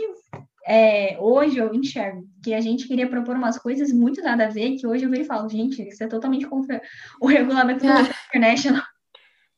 é, 0.68 1.16
hoje 1.20 1.58
eu 1.58 1.74
enxergo 1.76 2.28
que 2.44 2.54
a 2.54 2.60
gente 2.62 2.88
queria 2.88 3.08
propor 3.08 3.36
umas 3.36 3.58
coisas 3.60 3.92
muito 3.92 4.22
nada 4.22 4.46
a 4.46 4.50
ver, 4.50 4.78
que 4.78 4.88
hoje 4.88 5.04
eu 5.06 5.10
vejo 5.10 5.22
e 5.24 5.26
falo, 5.26 5.48
gente, 5.48 5.88
isso 5.88 6.04
é 6.04 6.08
totalmente 6.08 6.48
contra 6.48 6.82
o 7.22 7.28
regulamento 7.28 7.86
Ah. 7.88 8.02
do 8.02 8.10
International. 8.30 8.84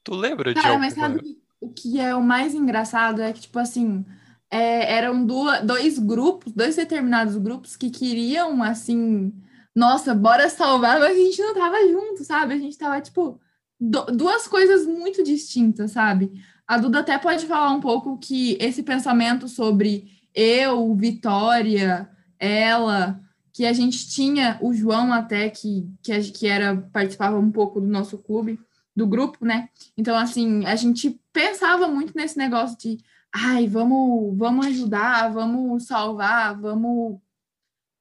Tu 0.04 0.14
lembra 0.16 0.54
de 0.54 0.62
Cara, 0.62 0.78
mas 0.78 0.98
alguma... 0.98 1.18
sabe 1.20 1.38
o 1.62 1.70
que 1.70 2.00
é 2.00 2.14
o 2.14 2.22
mais 2.22 2.54
engraçado? 2.54 3.22
É 3.22 3.32
que, 3.32 3.42
tipo 3.42 3.58
assim, 3.58 4.06
é, 4.52 4.94
eram 4.96 5.26
duas, 5.26 5.62
dois 5.62 5.98
grupos, 5.98 6.52
dois 6.52 6.76
determinados 6.76 7.38
grupos 7.38 7.76
que 7.76 7.90
queriam, 7.90 8.62
assim, 8.62 9.34
nossa, 9.76 10.14
bora 10.14 10.50
salvar, 10.50 11.00
mas 11.00 11.12
a 11.12 11.14
gente 11.14 11.42
não 11.42 11.54
tava 11.54 11.78
junto, 11.88 12.24
sabe? 12.24 12.54
A 12.54 12.58
gente 12.58 12.78
tava, 12.78 13.00
tipo, 13.00 13.40
duas 13.80 14.48
coisas 14.48 14.86
muito 14.86 15.24
distintas, 15.24 15.92
sabe? 15.92 16.32
A 16.68 16.78
Duda 16.78 17.00
até 17.00 17.18
pode 17.18 17.46
falar 17.46 17.72
um 17.72 17.80
pouco 17.80 18.18
que 18.18 18.58
esse 18.60 18.84
pensamento 18.84 19.48
sobre 19.48 20.12
eu, 20.34 20.94
Vitória, 20.96 22.10
ela, 22.40 23.20
que 23.54 23.66
a 23.66 23.74
gente 23.74 24.10
tinha 24.10 24.60
o 24.62 24.74
João 24.74 25.14
até, 25.14 25.50
que, 25.50 25.90
que, 26.04 26.20
que 26.32 26.48
era, 26.48 26.76
participava 26.92 27.40
um 27.40 27.52
pouco 27.52 27.80
do 27.80 27.88
nosso 27.88 28.18
clube, 28.18 28.60
do 28.96 29.08
grupo, 29.08 29.46
né? 29.46 29.70
Então, 29.96 30.18
assim, 30.18 30.66
a 30.66 30.76
gente 30.76 31.20
pensava 31.32 31.88
muito 31.88 32.14
nesse 32.16 32.38
negócio 32.38 32.78
de, 32.78 32.98
ai, 33.34 33.68
vamos, 33.68 34.36
vamos 34.38 34.66
ajudar, 34.68 35.32
vamos 35.32 35.86
salvar, 35.86 36.60
vamos 36.60 37.20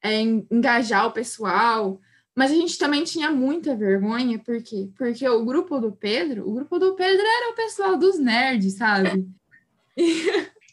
é, 0.02 0.20
en- 0.20 0.46
engajar 0.50 1.06
o 1.06 1.12
pessoal. 1.12 2.00
Mas 2.36 2.50
a 2.50 2.54
gente 2.54 2.76
também 2.78 3.02
tinha 3.02 3.30
muita 3.30 3.74
vergonha, 3.74 4.38
por 4.38 4.62
quê? 4.62 4.90
Porque 4.98 5.26
o 5.26 5.42
grupo 5.44 5.80
do 5.80 5.90
Pedro, 5.90 6.46
o 6.46 6.52
grupo 6.52 6.78
do 6.78 6.94
Pedro 6.94 7.22
era 7.24 7.50
o 7.52 7.54
pessoal 7.56 7.96
dos 7.96 8.18
nerds, 8.18 8.74
sabe? 8.74 9.26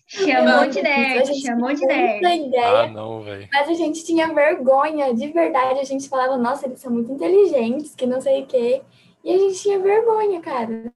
Chamou 0.06 0.68
de 0.70 0.82
nerd, 0.82 1.42
chamou 1.42 1.74
de 1.74 1.86
nerd. 1.86 2.18
ideia, 2.48 2.84
Ah, 2.84 2.88
não, 2.88 3.24
velho. 3.24 3.48
mas 3.52 3.68
a 3.70 3.74
gente 3.74 4.04
tinha 4.06 4.32
vergonha, 4.34 5.14
de 5.14 5.28
verdade. 5.32 5.80
A 5.80 5.84
gente 5.86 6.08
falava, 6.10 6.38
nossa, 6.38 6.68
eles 6.68 6.80
são 6.82 6.92
muito 6.92 7.12
inteligentes, 7.12 7.96
que 7.96 8.06
não 8.06 8.20
sei 8.22 8.44
o 8.44 8.46
quê. 8.46 8.82
E 9.24 9.34
a 9.34 9.38
gente 9.38 9.62
tinha 9.62 9.80
vergonha, 9.80 10.40
cara. 10.42 10.92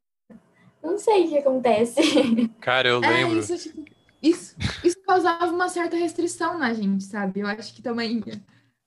Não 0.84 0.98
sei 0.98 1.26
o 1.26 1.30
que 1.30 1.38
acontece. 1.40 2.00
Cara, 2.62 2.90
eu 2.90 3.04
É, 3.04 3.08
lembro. 3.10 3.40
isso, 3.40 3.58
tipo, 3.58 3.84
isso, 4.22 4.56
isso 4.84 5.02
causava 5.08 5.48
uma 5.48 5.70
certa 5.70 5.96
restrição 5.98 6.58
na 6.58 6.74
gente, 6.74 7.04
sabe? 7.06 7.40
Eu 7.40 7.48
acho 7.48 7.74
que 7.74 7.82
também 7.82 8.22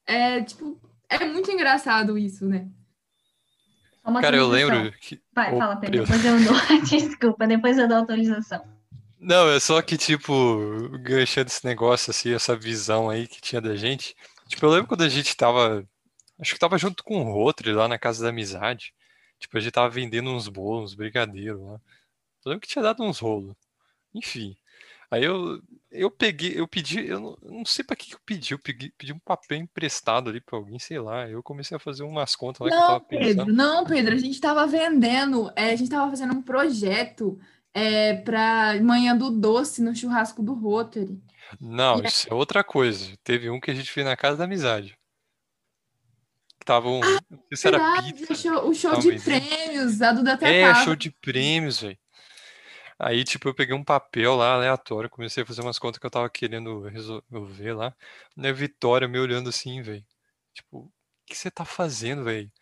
é, 0.06 0.40
tipo, 0.42 0.78
é 1.10 1.24
muito 1.24 1.50
engraçado 1.50 2.16
isso, 2.16 2.46
né? 2.46 2.68
Uma 4.04 4.20
Cara, 4.20 4.36
eu 4.36 4.48
lembro 4.48 4.92
que. 4.92 5.20
Vai, 5.34 5.56
fala, 5.56 5.76
Pedro, 5.76 6.02
depois 6.02 6.24
eu 6.24 6.44
dou. 6.44 6.80
Desculpa, 6.84 7.46
depois 7.46 7.78
eu 7.78 7.86
dou 7.86 7.96
a 7.96 8.00
autorização. 8.00 8.64
Não, 9.18 9.50
é 9.50 9.60
só 9.60 9.82
que, 9.82 9.98
tipo, 9.98 10.88
ganchando 11.02 11.48
esse 11.48 11.64
negócio, 11.66 12.10
assim, 12.10 12.32
essa 12.32 12.56
visão 12.56 13.10
aí 13.10 13.28
que 13.28 13.40
tinha 13.40 13.60
da 13.60 13.76
gente. 13.76 14.16
Tipo, 14.48 14.64
eu 14.64 14.70
lembro 14.70 14.88
quando 14.88 15.02
a 15.02 15.08
gente 15.08 15.36
tava. 15.36 15.86
Acho 16.40 16.54
que 16.54 16.58
tava 16.58 16.78
junto 16.78 17.04
com 17.04 17.20
o 17.20 17.32
Rotary 17.32 17.72
lá 17.72 17.86
na 17.86 17.98
Casa 17.98 18.22
da 18.22 18.30
Amizade. 18.30 18.94
Tipo, 19.38 19.58
a 19.58 19.60
gente 19.60 19.72
tava 19.72 19.90
vendendo 19.90 20.30
uns 20.30 20.48
bolos, 20.48 20.92
uns 20.92 20.94
brigadeiros 20.94 21.60
lá. 21.60 21.80
Eu 22.44 22.50
lembro 22.50 22.60
que 22.60 22.68
tinha 22.68 22.82
dado 22.82 23.02
uns 23.02 23.18
rolos. 23.18 23.54
Enfim. 24.14 24.56
Aí 25.10 25.24
eu, 25.24 25.60
eu 25.90 26.10
peguei, 26.10 26.52
eu 26.58 26.68
pedi, 26.68 27.06
eu 27.06 27.18
não, 27.20 27.38
eu 27.42 27.50
não 27.52 27.64
sei 27.64 27.84
pra 27.84 27.96
que 27.96 28.06
que 28.08 28.14
eu 28.14 28.20
pedi, 28.24 28.52
eu 28.54 28.58
pedi, 28.60 28.92
pedi 28.96 29.12
um 29.12 29.18
papel 29.18 29.58
emprestado 29.58 30.30
ali 30.30 30.40
pra 30.40 30.56
alguém, 30.56 30.78
sei 30.78 31.00
lá. 31.00 31.28
Eu 31.28 31.42
comecei 31.42 31.76
a 31.76 31.80
fazer 31.80 32.04
umas 32.04 32.36
contas 32.36 32.60
lá 32.60 32.72
que 32.72 32.78
eu 32.78 32.78
Não, 32.78 32.86
tava 32.86 33.00
Pedro, 33.00 33.52
não, 33.52 33.84
Pedro, 33.84 34.14
a 34.14 34.18
gente 34.18 34.40
tava 34.40 34.66
vendendo, 34.66 35.50
é, 35.56 35.72
a 35.72 35.76
gente 35.76 35.90
tava 35.90 36.10
fazendo 36.10 36.32
um 36.34 36.42
projeto 36.42 37.38
é, 37.74 38.14
para 38.22 38.80
manhã 38.82 39.16
do 39.16 39.30
doce 39.30 39.82
no 39.82 39.94
churrasco 39.94 40.42
do 40.42 40.54
Rotary. 40.54 41.20
Não, 41.60 42.02
isso 42.02 42.28
é 42.28 42.34
outra 42.34 42.64
coisa. 42.64 43.16
Teve 43.22 43.50
um 43.50 43.60
que 43.60 43.70
a 43.70 43.74
gente 43.74 43.90
fez 43.92 44.04
na 44.06 44.16
Casa 44.16 44.38
da 44.38 44.44
Amizade. 44.44 44.98
Tava 46.64 46.88
um, 46.88 47.00
não 47.30 47.42
sei 47.48 47.56
se 47.56 47.68
era 47.68 47.78
Verdade, 47.78 48.12
pizza. 48.12 48.32
o 48.32 48.36
show, 48.36 48.68
o 48.70 48.74
show 48.74 48.96
de 48.96 49.10
vendendo. 49.10 49.22
prêmios, 49.22 50.02
a 50.02 50.12
Duda 50.12 50.34
até 50.34 50.52
É, 50.62 50.62
tava. 50.72 50.74
show 50.74 50.94
de 50.96 51.10
prêmios, 51.10 51.80
velho. 51.80 51.98
Aí, 53.02 53.24
tipo, 53.24 53.48
eu 53.48 53.54
peguei 53.54 53.74
um 53.74 53.82
papel 53.82 54.36
lá 54.36 54.52
aleatório, 54.54 55.08
comecei 55.08 55.42
a 55.42 55.46
fazer 55.46 55.62
umas 55.62 55.78
contas 55.78 55.98
que 55.98 56.04
eu 56.04 56.10
tava 56.10 56.28
querendo 56.28 56.82
resolver 56.82 57.72
lá. 57.72 57.96
A 58.36 58.52
Vitória 58.52 59.08
me 59.08 59.18
olhando 59.18 59.48
assim, 59.48 59.80
velho. 59.80 60.04
Tipo, 60.52 60.80
o 60.80 60.92
que 61.24 61.34
você 61.34 61.50
tá 61.50 61.64
fazendo, 61.64 62.24
velho? 62.24 62.52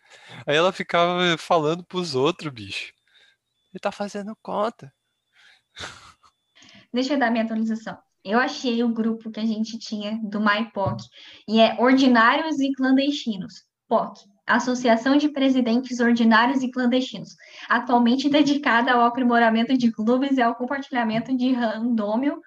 Aí 0.47 0.55
ela 0.55 0.71
ficava 0.71 1.37
falando 1.37 1.83
pros 1.83 2.15
outros, 2.15 2.53
bicho. 2.53 2.93
Ele 3.73 3.81
tá 3.81 3.91
fazendo 3.91 4.33
conta. 4.41 4.93
Deixa 6.93 7.13
eu 7.13 7.19
dar 7.19 7.31
minha 7.31 7.43
atualização. 7.43 7.97
Eu 8.23 8.39
achei 8.39 8.81
o 8.81 8.93
grupo 8.93 9.29
que 9.31 9.41
a 9.41 9.45
gente 9.45 9.77
tinha 9.77 10.17
do 10.23 10.39
MyPOC, 10.39 11.03
e 11.49 11.59
é 11.59 11.75
Ordinários 11.79 12.61
e 12.61 12.71
Clandestinos. 12.71 13.65
POC, 13.89 14.21
Associação 14.55 15.15
de 15.17 15.29
Presidentes 15.29 15.99
Ordinários 15.99 16.63
e 16.63 16.71
Clandestinos, 16.71 17.35
atualmente 17.69 18.27
dedicada 18.29 18.91
ao 18.91 19.01
aprimoramento 19.03 19.77
de 19.77 19.91
clubes 19.91 20.37
e 20.37 20.41
ao 20.41 20.55
compartilhamento 20.55 21.35
de 21.37 21.51
randômio, 21.53 22.41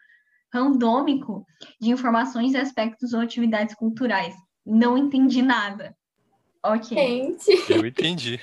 randômico 0.52 1.46
de 1.80 1.90
informações 1.90 2.52
e 2.52 2.56
aspectos 2.56 3.12
ou 3.12 3.20
atividades 3.20 3.74
culturais. 3.74 4.34
Não 4.66 4.98
entendi 4.98 5.42
nada. 5.42 5.94
Ok. 6.62 6.96
Gente, 6.96 7.72
Eu 7.72 7.86
entendi. 7.86 8.40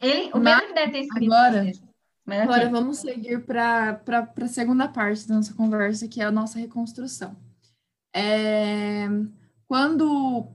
Ele, 0.00 0.30
o 0.32 0.38
Mas 0.40 0.60
Pedro 0.60 0.74
deve 0.74 0.92
ter 0.92 1.00
escrito 1.00 1.32
agora- 1.32 1.64
isso. 1.68 1.90
Mas. 2.24 2.40
Agora 2.42 2.68
vamos 2.68 2.98
seguir 2.98 3.44
para 3.44 4.00
a 4.40 4.46
segunda 4.48 4.86
parte 4.88 5.26
da 5.26 5.34
nossa 5.34 5.52
conversa, 5.54 6.06
que 6.06 6.20
é 6.20 6.24
a 6.24 6.30
nossa 6.30 6.58
reconstrução. 6.58 7.36
É, 8.14 9.06
quando 9.66 10.46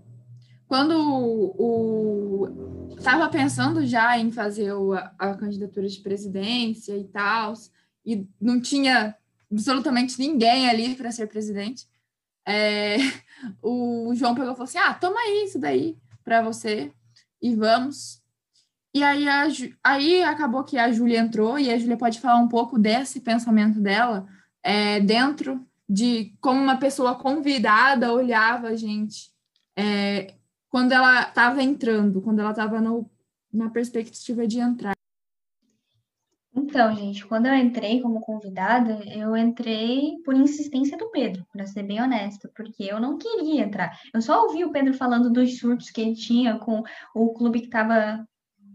quando 0.68 0.94
o 0.98 2.96
estava 2.98 3.30
pensando 3.30 3.86
já 3.86 4.18
em 4.18 4.32
fazer 4.32 4.74
o- 4.74 4.94
a, 4.94 5.36
candidatura 5.36 5.88
de 5.88 6.00
presidência 6.00 6.98
e 6.98 7.04
tal, 7.06 7.54
e 8.06 8.28
não 8.42 8.60
tinha 8.60 9.16
absolutamente 9.52 10.20
ninguém 10.20 10.68
ali 10.70 10.96
para 10.96 11.12
ser 11.12 11.28
presidente, 11.28 11.88
é, 12.48 12.98
o 13.62 14.14
João 14.16 14.34
pegou 14.34 14.52
e 14.52 14.56
falou 14.56 14.64
assim: 14.64 14.78
ah, 14.78 14.94
toma 14.94 15.20
isso 15.44 15.60
daí 15.60 15.98
para 16.24 16.42
você 16.42 16.92
e 17.42 17.56
vamos. 17.56 18.22
E 18.94 19.04
aí, 19.04 19.28
a 19.28 19.48
aí 19.84 20.24
acabou 20.24 20.64
que 20.64 20.78
a 20.78 20.92
Júlia 20.92 21.20
entrou 21.20 21.60
e 21.60 21.70
a 21.70 21.78
Júlia 21.78 21.98
pode 21.98 22.20
falar 22.20 22.40
um 22.40 22.48
pouco 22.48 22.80
desse 22.80 23.20
pensamento 23.20 23.80
dela 23.80 24.26
é, 24.64 25.02
dentro 25.02 25.66
de 25.88 26.34
como 26.40 26.60
uma 26.62 26.78
pessoa 26.78 27.14
convidada 27.14 28.12
olhava 28.12 28.70
a 28.70 28.76
gente 28.76 29.30
é, 29.78 30.34
quando 30.76 30.92
ela 30.92 31.22
estava 31.22 31.64
entrando, 31.64 32.22
quando 32.22 32.42
ela 32.42 32.50
estava 32.50 32.82
na 33.54 33.70
perspectiva 33.70 34.46
de 34.46 34.60
entrar. 34.60 34.92
Então, 36.54 36.94
gente, 36.94 37.26
quando 37.26 37.46
eu 37.46 37.56
entrei 37.56 38.02
como 38.02 38.20
convidada, 38.20 39.02
eu 39.06 39.38
entrei 39.38 40.22
por 40.26 40.36
insistência 40.36 40.98
do 40.98 41.10
Pedro, 41.12 41.48
para 41.50 41.66
ser 41.66 41.84
bem 41.84 42.02
honesta, 42.02 42.52
porque 42.54 42.84
eu 42.84 43.00
não 43.00 43.18
queria 43.18 43.64
entrar. 43.64 43.98
Eu 44.14 44.22
só 44.22 44.44
ouvi 44.44 44.66
o 44.66 44.72
Pedro 44.74 44.94
falando 44.94 45.32
dos 45.32 45.58
surtos 45.58 45.90
que 45.90 46.02
ele 46.02 46.14
tinha 46.14 46.60
com 46.60 46.84
o 47.16 47.34
clube 47.34 47.62
que 47.62 47.68
estava 47.68 48.28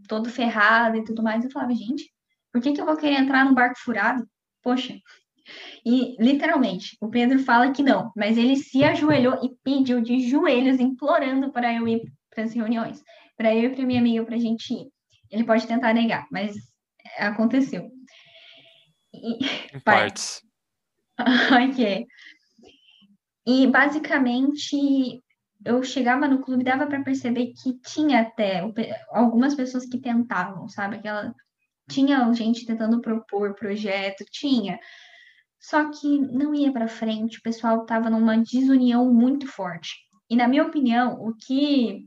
todo 0.09 0.30
ferrado 0.30 0.97
e 0.97 1.04
tudo 1.04 1.23
mais. 1.23 1.45
Eu 1.45 1.50
falava, 1.50 1.75
gente, 1.75 2.11
por 2.50 2.62
que 2.62 2.73
que 2.73 2.80
eu 2.80 2.87
vou 2.87 2.97
querer 2.97 3.21
entrar 3.21 3.45
num 3.45 3.52
barco 3.52 3.78
furado? 3.78 4.26
Poxa. 4.62 4.95
E, 5.84 6.16
literalmente, 6.22 6.96
o 7.00 7.08
Pedro 7.08 7.38
fala 7.38 7.72
que 7.72 7.82
não, 7.82 8.12
mas 8.16 8.37
ele 8.37 8.56
se 8.56 8.84
ajoelhou 8.84 9.42
e 9.42 9.50
pediu 9.64 10.00
de 10.00 10.28
joelhos, 10.28 10.78
implorando 10.78 11.50
para 11.52 11.72
eu 11.75 11.88
ir 11.88 12.02
para 12.28 12.44
as 12.44 12.52
reuniões, 12.52 13.02
para 13.37 13.54
eu 13.54 13.64
e 13.64 13.75
para 13.75 13.87
minha 13.87 14.00
amiga, 14.00 14.25
para 14.25 14.37
a 14.37 14.40
gente 14.40 14.72
ir. 14.72 14.88
Ele 15.30 15.44
pode 15.44 15.66
tentar 15.66 15.92
negar, 15.94 16.26
mas 16.30 16.54
aconteceu. 17.18 17.90
E- 19.14 19.44
Em 19.75 19.80
partes. 19.80 20.42
ok. 21.70 22.06
E 23.46 23.66
basicamente 23.66 25.22
eu 25.64 25.82
chegava 25.82 26.26
no 26.28 26.40
clube, 26.40 26.64
dava 26.64 26.87
para 26.87 27.02
perceber 27.02 27.52
que 27.52 27.78
tinha 27.80 28.20
até 28.20 28.62
algumas 29.10 29.54
pessoas 29.54 29.87
que 29.87 29.99
tentavam, 29.99 30.68
sabe? 30.68 30.96
Aquela 30.96 31.34
tinha 31.88 32.32
gente 32.32 32.64
tentando 32.64 33.00
propor 33.00 33.54
projeto, 33.54 34.25
tinha. 34.30 34.78
Só 35.60 35.90
que 35.90 36.18
não 36.18 36.54
ia 36.54 36.72
para 36.72 36.88
frente, 36.88 37.38
o 37.38 37.42
pessoal 37.42 37.82
estava 37.82 38.08
numa 38.08 38.38
desunião 38.38 39.12
muito 39.12 39.46
forte. 39.46 39.94
E 40.28 40.34
na 40.34 40.48
minha 40.48 40.64
opinião, 40.64 41.20
o 41.20 41.34
que 41.34 42.06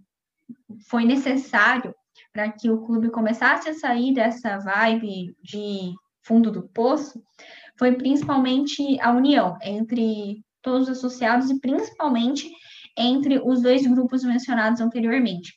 foi 0.89 1.05
necessário 1.05 1.93
para 2.33 2.51
que 2.51 2.69
o 2.69 2.81
clube 2.83 3.11
começasse 3.11 3.69
a 3.69 3.73
sair 3.75 4.13
dessa 4.13 4.57
vibe 4.57 5.35
de 5.43 5.93
fundo 6.23 6.51
do 6.51 6.67
poço 6.69 7.21
foi 7.77 7.93
principalmente 7.95 8.99
a 8.99 9.11
união 9.11 9.55
entre 9.61 10.43
todos 10.61 10.87
os 10.87 10.97
associados 10.97 11.49
e 11.51 11.59
principalmente 11.59 12.49
entre 12.97 13.39
os 13.39 13.61
dois 13.61 13.85
grupos 13.85 14.23
mencionados 14.23 14.81
anteriormente. 14.81 15.53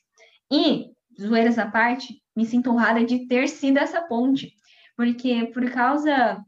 E, 0.53 0.87
zoeiras 1.19 1.59
à 1.59 1.71
parte, 1.71 2.21
me 2.35 2.45
sinto 2.45 2.71
honrada 2.71 3.05
de 3.05 3.27
ter 3.27 3.49
sido 3.49 3.79
essa 3.79 4.03
ponte, 4.03 4.53
porque 4.97 5.47
por 5.47 5.71
causa 5.71 6.43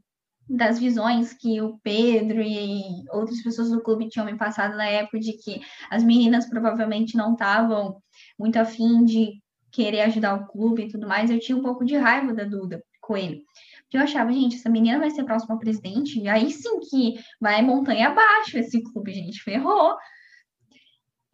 das 0.48 0.78
visões 0.78 1.34
que 1.34 1.60
o 1.60 1.78
Pedro 1.78 2.40
e 2.40 2.82
outras 3.10 3.42
pessoas 3.42 3.70
do 3.70 3.82
clube 3.82 4.08
tinham 4.08 4.24
me 4.24 4.36
passado 4.36 4.76
na 4.76 4.86
época 4.86 5.18
de 5.18 5.32
que 5.34 5.60
as 5.90 6.02
meninas 6.02 6.48
provavelmente 6.48 7.16
não 7.16 7.32
estavam 7.32 8.00
muito 8.38 8.56
afim 8.56 9.04
de 9.04 9.42
querer 9.70 10.00
ajudar 10.02 10.34
o 10.34 10.46
clube 10.46 10.84
e 10.84 10.88
tudo 10.88 11.06
mais, 11.06 11.30
eu 11.30 11.38
tinha 11.38 11.56
um 11.56 11.62
pouco 11.62 11.84
de 11.84 11.96
raiva 11.96 12.32
da 12.32 12.44
Duda 12.44 12.82
com 13.00 13.16
ele. 13.16 13.44
Porque 13.82 13.96
eu 13.96 14.02
achava, 14.02 14.32
gente, 14.32 14.56
essa 14.56 14.68
menina 14.68 14.98
vai 14.98 15.10
ser 15.10 15.24
próxima 15.24 15.58
presidente, 15.58 16.20
e 16.20 16.28
aí 16.28 16.50
sim 16.50 16.80
que 16.80 17.14
vai 17.40 17.62
montanha 17.62 18.08
abaixo 18.08 18.58
esse 18.58 18.82
clube, 18.82 19.12
gente, 19.12 19.42
ferrou. 19.42 19.96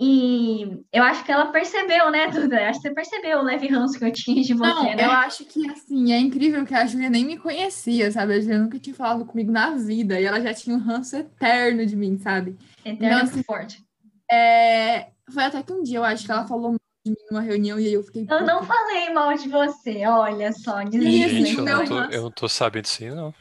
E 0.00 0.84
eu 0.92 1.04
acho 1.04 1.24
que 1.24 1.30
ela 1.30 1.46
percebeu, 1.46 2.10
né, 2.10 2.26
Duda? 2.32 2.60
Eu 2.60 2.68
acho 2.68 2.80
que 2.80 2.88
você 2.88 2.94
percebeu 2.94 3.38
o 3.38 3.42
leve 3.42 3.68
ranço 3.68 3.98
que 3.98 4.04
eu 4.04 4.12
tinha 4.12 4.42
de 4.42 4.54
você, 4.54 4.68
Não, 4.68 4.84
né? 4.84 5.04
eu 5.04 5.10
acho 5.10 5.44
que, 5.44 5.70
assim, 5.70 6.12
é 6.12 6.18
incrível 6.18 6.66
que 6.66 6.74
a 6.74 6.84
Júlia 6.84 7.08
nem 7.08 7.24
me 7.24 7.38
conhecia, 7.38 8.10
sabe? 8.10 8.34
A 8.34 8.40
Júlia 8.40 8.58
nunca 8.58 8.78
tinha 8.78 8.94
falado 8.94 9.24
comigo 9.24 9.52
na 9.52 9.70
vida, 9.70 10.20
e 10.20 10.24
ela 10.24 10.40
já 10.40 10.52
tinha 10.52 10.76
um 10.76 10.80
ranço 10.80 11.16
eterno 11.16 11.86
de 11.86 11.94
mim, 11.94 12.18
sabe? 12.18 12.56
Eterno 12.84 13.06
então, 13.06 13.18
assim, 13.20 13.42
forte. 13.42 13.84
É... 14.30 15.08
Foi 15.32 15.44
até 15.44 15.62
que 15.62 15.72
um 15.72 15.82
dia 15.82 15.98
eu 15.98 16.04
acho 16.04 16.26
que 16.26 16.32
ela 16.32 16.46
falou 16.46 16.72
de 17.06 17.10
mim 17.10 17.16
numa 17.30 17.40
reunião 17.40 17.78
e 17.78 17.86
aí 17.86 17.94
eu 17.94 18.02
fiquei. 18.02 18.26
Eu 18.28 18.44
não 18.44 18.62
falei 18.62 19.10
mal 19.10 19.32
de 19.34 19.48
você, 19.48 20.04
olha 20.06 20.52
só. 20.52 20.80
Gente, 20.82 21.56
eu 21.56 21.64
não, 21.64 21.84
tô, 21.84 21.98
eu 22.04 22.22
não 22.22 22.30
tô 22.30 22.48
sabendo 22.48 22.84
disso, 22.84 23.14
não. 23.14 23.32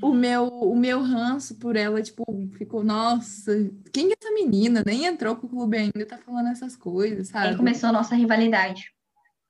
O 0.00 0.12
meu, 0.12 0.46
o 0.46 0.76
meu 0.76 1.02
ranço 1.02 1.56
por 1.56 1.74
ela, 1.76 2.00
tipo, 2.02 2.24
ficou, 2.56 2.84
nossa, 2.84 3.52
quem 3.92 4.10
é 4.10 4.14
essa 4.20 4.32
menina? 4.32 4.82
Nem 4.86 5.06
entrou 5.06 5.36
pro 5.36 5.48
clube 5.48 5.76
ainda, 5.76 6.06
tá 6.06 6.18
falando 6.18 6.48
essas 6.48 6.76
coisas, 6.76 7.28
sabe? 7.28 7.48
Aí 7.48 7.56
começou 7.56 7.88
a 7.88 7.92
nossa 7.92 8.14
rivalidade. 8.14 8.92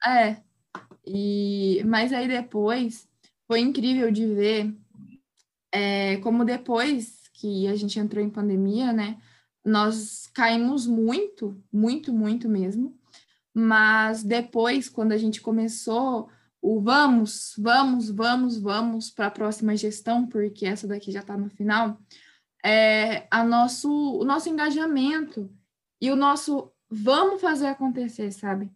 É. 0.06 0.36
E, 1.06 1.82
mas 1.84 2.12
aí 2.12 2.26
depois 2.26 3.06
foi 3.46 3.60
incrível 3.60 4.10
de 4.10 4.26
ver 4.26 4.74
é, 5.72 6.16
como 6.18 6.44
depois 6.44 7.28
que 7.34 7.68
a 7.68 7.76
gente 7.76 7.98
entrou 7.98 8.24
em 8.24 8.30
pandemia, 8.30 8.92
né? 8.92 9.18
Nós 9.64 10.28
caímos 10.32 10.86
muito, 10.86 11.62
muito, 11.70 12.12
muito 12.12 12.48
mesmo 12.48 12.98
mas 13.58 14.22
depois, 14.22 14.88
quando 14.88 15.10
a 15.10 15.16
gente 15.16 15.40
começou 15.40 16.28
o 16.60 16.80
vamos, 16.80 17.54
vamos, 17.56 18.10
vamos, 18.10 18.58
vamos 18.58 19.10
para 19.10 19.26
a 19.26 19.30
próxima 19.30 19.76
gestão, 19.76 20.26
porque 20.26 20.66
essa 20.66 20.86
daqui 20.86 21.12
já 21.12 21.20
está 21.20 21.36
no 21.36 21.48
final, 21.48 21.98
é, 22.64 23.26
a 23.30 23.44
nosso, 23.44 23.90
o 23.90 24.24
nosso 24.24 24.48
engajamento 24.48 25.50
e 26.00 26.10
o 26.10 26.16
nosso 26.16 26.72
vamos 26.90 27.40
fazer 27.40 27.66
acontecer, 27.66 28.32
sabe? 28.32 28.70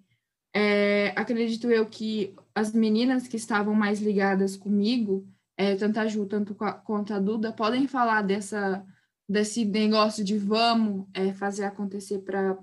É, 0.55 1.09
acredito 1.17 1.71
eu 1.71 1.87
que 1.87 2.35
as 2.55 2.73
meninas 2.73 3.27
que 3.27 3.37
estavam 3.37 3.75
mais 3.75 4.01
ligadas 4.01 4.57
comigo, 4.57 5.27
é, 5.57 5.75
tanto 5.77 5.99
a 5.99 6.07
Ju 6.07 6.27
tanto 6.27 6.55
quanto 6.85 7.14
a 7.14 7.18
Duda, 7.18 7.53
podem 7.53 7.88
falar 7.88 8.23
dessa, 8.23 8.85
desse 9.29 9.64
negócio 9.64 10.23
de 10.23 10.37
vamos 10.37 11.07
é, 11.14 11.33
fazer 11.33 11.64
acontecer 11.64 12.18
para 12.21 12.59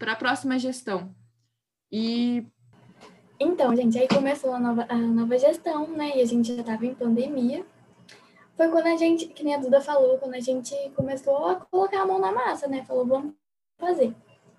a 0.00 0.16
próxima 0.16 0.58
gestão. 0.58 1.14
E. 1.90 2.46
Então, 3.42 3.74
gente, 3.74 3.98
aí 3.98 4.06
começou 4.06 4.52
a 4.52 4.60
nova, 4.60 4.84
a 4.86 4.94
nova 4.94 5.38
gestão, 5.38 5.86
né? 5.88 6.14
E 6.14 6.20
a 6.20 6.26
gente 6.26 6.54
já 6.54 6.60
estava 6.60 6.84
em 6.84 6.94
pandemia. 6.94 7.64
Foi 8.54 8.68
quando 8.68 8.88
a 8.88 8.96
gente, 8.96 9.28
que 9.28 9.42
nem 9.42 9.54
a 9.54 9.58
Duda 9.58 9.80
falou, 9.80 10.18
quando 10.18 10.34
a 10.34 10.40
gente 10.40 10.74
começou 10.94 11.46
a 11.46 11.54
colocar 11.54 12.02
a 12.02 12.06
mão 12.06 12.18
na 12.18 12.30
massa, 12.30 12.68
né? 12.68 12.84
Falou, 12.84 13.06
vamos 13.06 13.32
fazer. 13.78 14.14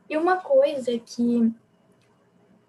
E 0.10 0.18
uma 0.18 0.38
coisa 0.38 0.98
que, 0.98 1.54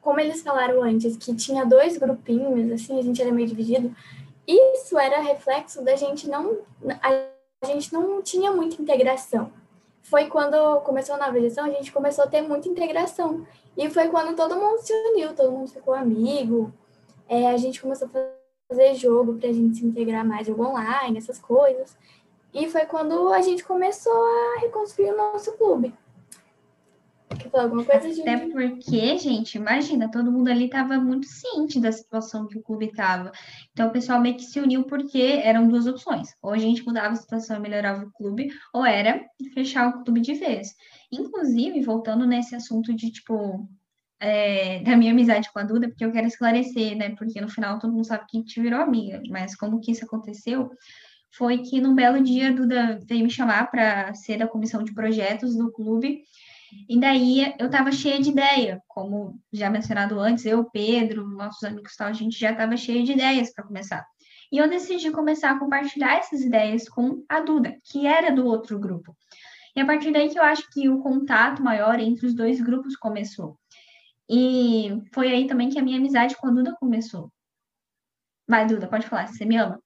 como 0.03 0.21
eles 0.21 0.43
falaram 0.43 0.83
antes, 0.83 1.17
que 1.17 1.35
tinha 1.35 1.65
dois 1.65 1.97
grupinhos, 1.97 2.71
assim, 2.71 2.99
a 2.99 3.03
gente 3.03 3.23
era 3.23 3.33
meio 3.33 3.49
dividido, 3.49 3.97
isso 4.47 4.99
era 4.99 5.19
reflexo 5.23 5.83
da 5.83 5.97
gente 5.97 6.29
não. 6.29 6.59
A 7.01 7.67
gente 7.67 7.91
não 7.91 8.21
tinha 8.21 8.53
muita 8.53 8.83
integração 8.83 9.51
foi 10.03 10.27
quando 10.27 10.81
começou 10.81 11.15
a 11.15 11.19
nova 11.19 11.39
a 11.39 11.71
gente 11.71 11.93
começou 11.93 12.25
a 12.25 12.27
ter 12.27 12.43
muita 12.43 12.69
integração. 12.69 13.47
E 13.77 13.89
foi 13.89 14.09
quando 14.09 14.37
todo 14.37 14.57
mundo 14.57 14.79
se 14.79 14.93
uniu, 14.93 15.35
todo 15.35 15.53
mundo 15.53 15.71
ficou 15.71 15.95
amigo. 15.95 16.73
É, 17.29 17.49
a 17.49 17.57
gente 17.57 17.81
começou 17.81 18.09
a 18.09 18.11
fazer 18.69 18.95
jogo 18.95 19.35
para 19.35 19.49
a 19.49 19.53
gente 19.53 19.79
se 19.79 19.87
integrar 19.87 20.27
mais, 20.27 20.47
jogo 20.47 20.65
online, 20.65 21.17
essas 21.17 21.39
coisas. 21.39 21.97
E 22.53 22.69
foi 22.69 22.85
quando 22.85 23.33
a 23.33 23.41
gente 23.41 23.65
começou 23.65 24.13
a 24.13 24.61
reconstruir 24.61 25.13
o 25.13 25.17
nosso 25.17 25.53
clube. 25.53 25.95
Quer 27.39 27.51
falar 27.51 27.65
alguma 27.65 27.85
coisa, 27.85 28.09
gente? 28.09 28.29
Até 28.29 28.49
porque, 28.49 29.19
gente, 29.19 29.57
imagina, 29.57 30.11
todo 30.11 30.31
mundo 30.31 30.49
ali 30.49 30.67
estava 30.67 30.99
muito 30.99 31.27
ciente 31.27 31.81
da 31.81 31.93
situação 31.93 32.47
que 32.47 32.59
o 32.59 32.63
clube 32.63 32.87
estava. 32.87 33.33
Então, 33.73 33.89
o 33.89 33.93
pessoal 33.93 34.21
meio 34.21 34.37
que 34.37 34.45
se 34.45 34.61
uniu 34.61 34.85
porque 34.85 35.41
eram 35.43 35.69
duas 35.69 35.87
opções. 35.87 36.35
Ou 36.43 36.53
a 36.53 36.59
gente 36.59 36.85
mudava 36.85 37.13
a 37.13 37.17
situação 37.17 37.57
e 37.57 37.61
melhorava 37.61 38.05
o 38.05 38.13
clube, 38.13 38.49
ou 38.73 38.85
era 38.85 39.25
fechar 39.55 39.89
o 39.89 40.05
clube 40.05 40.21
de 40.21 40.35
vez. 40.35 40.75
Inclusive, 41.11 41.83
voltando 41.83 42.27
nesse 42.27 42.55
assunto 42.55 42.95
de, 42.95 43.11
tipo, 43.11 43.69
é, 44.21 44.81
da 44.81 44.97
minha 44.97 45.13
amizade 45.13 45.51
com 45.53 45.59
a 45.59 45.65
Duda, 45.65 45.89
porque 45.89 46.05
eu 46.05 46.13
quero 46.13 46.27
esclarecer, 46.27 46.97
né? 46.97 47.11
Porque 47.17 47.41
no 47.41 47.49
final 47.49 47.79
todo 47.79 47.93
mundo 47.93 48.07
sabe 48.07 48.25
que 48.29 48.37
a 48.37 48.41
gente 48.41 48.61
virou 48.61 48.81
amiga, 48.81 49.21
mas 49.29 49.57
como 49.57 49.81
que 49.81 49.93
isso 49.93 50.05
aconteceu? 50.05 50.71
Foi 51.35 51.59
que 51.59 51.81
num 51.81 51.95
belo 51.95 52.23
dia 52.23 52.51
a 52.51 52.53
Duda 52.53 53.01
veio 53.09 53.25
me 53.25 53.31
chamar 53.31 53.71
para 53.71 54.13
ser 54.15 54.39
da 54.39 54.47
comissão 54.47 54.83
de 54.85 54.93
projetos 54.95 55.57
do 55.57 55.73
clube 55.73 56.23
e 56.89 56.99
daí 56.99 57.55
eu 57.59 57.67
estava 57.67 57.91
cheia 57.93 58.21
de 58.21 58.31
ideia, 58.31 58.83
como 58.89 59.39
já 59.53 59.71
mencionado 59.71 60.19
antes, 60.19 60.45
eu, 60.45 60.65
Pedro, 60.65 61.27
nossos 61.27 61.63
amigos 61.65 61.97
tal, 61.97 62.09
a 62.09 62.13
gente 62.13 62.39
já 62.39 62.53
estava 62.53 62.77
cheia 62.77 63.03
de 63.03 63.13
ideias 63.13 63.53
para 63.53 63.65
começar. 63.65 64.07
E 64.51 64.59
eu 64.59 64.69
decidi 64.69 65.11
começar 65.11 65.51
a 65.53 65.59
compartilhar 65.59 66.19
essas 66.19 66.43
ideias 66.43 66.89
com 66.89 67.25
a 67.29 67.41
Duda, 67.41 67.77
que 67.85 68.07
era 68.07 68.31
do 68.31 68.45
outro 68.45 68.79
grupo. 68.79 69.17
E 69.75 69.81
a 69.81 69.87
partir 69.87 70.13
daí 70.13 70.29
que 70.29 70.39
eu 70.39 70.43
acho 70.43 70.69
que 70.71 70.89
o 70.89 71.01
contato 71.01 71.63
maior 71.63 71.99
entre 71.99 72.27
os 72.27 72.35
dois 72.35 72.61
grupos 72.61 72.95
começou. 72.95 73.59
E 74.29 74.91
foi 75.15 75.29
aí 75.29 75.47
também 75.47 75.71
que 75.71 75.79
a 75.79 75.83
minha 75.83 75.99
amizade 75.99 76.37
com 76.37 76.49
a 76.49 76.51
Duda 76.51 76.77
começou. 76.79 77.33
Vai, 78.47 78.67
Duda, 78.67 78.87
pode 78.87 79.07
falar, 79.07 79.29
você 79.29 79.47
me 79.47 79.57
ama. 79.57 79.81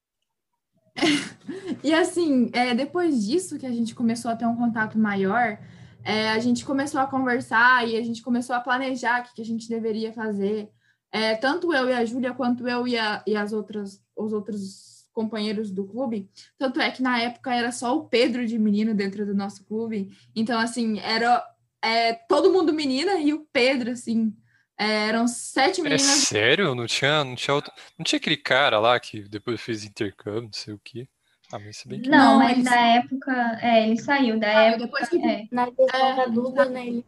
e 1.85 1.95
assim, 1.95 2.51
é, 2.53 2.75
depois 2.75 3.25
disso 3.25 3.59
que 3.59 3.67
a 3.67 3.73
gente 3.73 3.95
começou 3.95 4.31
a 4.31 4.37
ter 4.37 4.47
um 4.47 4.57
contato 4.57 4.99
maior, 4.99 5.59
é, 6.07 6.31
a 6.31 6.39
gente 6.39 6.65
começou 6.65 7.01
a 7.01 7.07
conversar 7.07 7.87
e 7.89 7.97
a 7.97 8.03
gente 8.03 8.23
começou 8.23 8.55
a 8.55 8.61
planejar 8.61 9.21
o 9.21 9.25
que, 9.25 9.35
que 9.35 9.43
a 9.43 9.45
gente 9.45 9.69
deveria 9.69 10.13
fazer. 10.13 10.71
É, 11.11 11.35
tanto 11.35 11.75
eu 11.75 11.89
e 11.89 11.93
a 11.93 12.05
Júlia, 12.05 12.33
quanto 12.33 12.69
eu 12.69 12.87
e, 12.87 12.97
a, 12.97 13.25
e 13.27 13.35
as 13.35 13.53
outras, 13.53 14.01
os 14.15 14.33
outros 14.33 15.09
companheiros 15.13 15.73
do 15.73 15.85
clube. 15.85 16.31
Tanto 16.57 16.81
é 16.81 16.93
que 16.93 17.03
na 17.03 17.21
época 17.21 17.53
era 17.53 17.73
só 17.73 17.97
o 17.97 18.05
Pedro 18.05 18.47
de 18.47 18.57
menino 18.57 18.95
dentro 18.95 19.27
do 19.27 19.35
nosso 19.35 19.65
clube. 19.65 20.17
Então, 20.33 20.61
assim, 20.61 21.01
era 21.01 21.45
é, 21.83 22.13
todo 22.13 22.53
mundo 22.53 22.73
menina 22.73 23.19
e 23.19 23.33
o 23.33 23.45
Pedro, 23.53 23.91
assim, 23.91 24.33
é, 24.79 25.09
eram 25.09 25.27
sete 25.27 25.81
é 25.81 25.83
meninas. 25.83 26.07
É 26.07 26.27
sério? 26.27 26.73
Não 26.77 26.87
tinha, 26.87 27.25
não 27.25 27.35
tinha, 27.35 27.55
outro... 27.55 27.73
não 27.99 28.05
tinha 28.05 28.19
aquele 28.19 28.37
cara 28.37 28.79
lá 28.79 29.01
que 29.01 29.23
depois 29.29 29.61
fez 29.61 29.85
intercâmbio, 29.85 30.43
não 30.43 30.53
sei 30.53 30.73
o 30.73 30.81
quê. 30.85 31.09
Ah, 31.53 31.59
mas 31.59 31.77
se 31.77 31.89
bem 31.89 32.01
que... 32.01 32.09
Não, 32.09 32.39
mas 32.39 32.63
na 32.63 32.77
época. 32.77 33.59
É, 33.63 33.87
ele 33.87 34.01
saiu. 34.01 34.39
Da 34.39 34.49
época. 34.49 34.85
Depois 34.85 35.09
que... 35.09 35.19
é. 35.19 35.47
Na 35.51 35.67
questão 35.67 36.07
é, 36.07 36.17
da 36.17 36.27
Duda, 36.27 36.65
né? 36.67 36.87
Ele... 36.87 37.05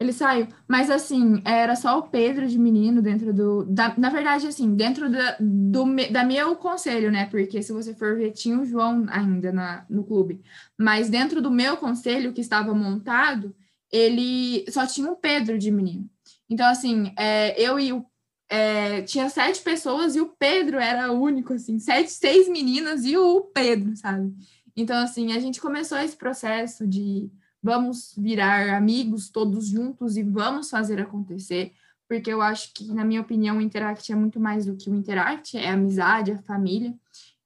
ele 0.00 0.12
saiu. 0.12 0.48
Mas 0.66 0.90
assim, 0.90 1.42
era 1.44 1.76
só 1.76 1.98
o 1.98 2.08
Pedro 2.08 2.46
de 2.46 2.58
menino 2.58 3.02
dentro 3.02 3.32
do. 3.32 3.64
Da, 3.64 3.94
na 3.98 4.08
verdade, 4.08 4.46
assim, 4.46 4.74
dentro 4.74 5.10
da, 5.10 5.36
do, 5.38 5.84
da 6.10 6.24
meu 6.24 6.56
conselho, 6.56 7.10
né? 7.12 7.26
Porque 7.26 7.62
se 7.62 7.72
você 7.72 7.94
for 7.94 8.16
ver, 8.16 8.32
tinha 8.32 8.58
o 8.58 8.64
João 8.64 9.06
ainda 9.08 9.52
na, 9.52 9.84
no 9.88 10.04
clube. 10.04 10.40
Mas 10.78 11.10
dentro 11.10 11.42
do 11.42 11.50
meu 11.50 11.76
conselho, 11.76 12.32
que 12.32 12.40
estava 12.40 12.74
montado, 12.74 13.54
ele 13.92 14.64
só 14.70 14.86
tinha 14.86 15.10
o 15.10 15.16
Pedro 15.16 15.58
de 15.58 15.70
menino. 15.70 16.08
Então, 16.48 16.66
assim, 16.66 17.12
é, 17.18 17.60
eu 17.60 17.78
e 17.78 17.92
o 17.92 18.04
é, 18.48 19.02
tinha 19.02 19.28
sete 19.28 19.62
pessoas 19.62 20.16
e 20.16 20.20
o 20.20 20.34
Pedro 20.38 20.78
era 20.78 21.12
único, 21.12 21.52
assim, 21.54 21.78
sete, 21.78 22.10
seis 22.10 22.48
meninas 22.48 23.04
e 23.04 23.16
o 23.16 23.42
Pedro, 23.42 23.96
sabe? 23.96 24.32
Então, 24.76 24.96
assim, 24.96 25.32
a 25.32 25.38
gente 25.38 25.60
começou 25.60 25.98
esse 25.98 26.16
processo 26.16 26.86
de 26.86 27.30
vamos 27.62 28.14
virar 28.18 28.76
amigos 28.76 29.30
todos 29.30 29.68
juntos 29.68 30.16
e 30.16 30.22
vamos 30.22 30.68
fazer 30.68 31.00
acontecer, 31.00 31.72
porque 32.06 32.30
eu 32.30 32.42
acho 32.42 32.74
que, 32.74 32.92
na 32.92 33.04
minha 33.04 33.22
opinião, 33.22 33.56
o 33.56 33.60
Interact 33.60 34.12
é 34.12 34.14
muito 34.14 34.38
mais 34.38 34.66
do 34.66 34.76
que 34.76 34.90
o 34.90 34.94
Interact, 34.94 35.56
é 35.56 35.70
amizade, 35.70 36.30
é 36.30 36.38
família. 36.42 36.94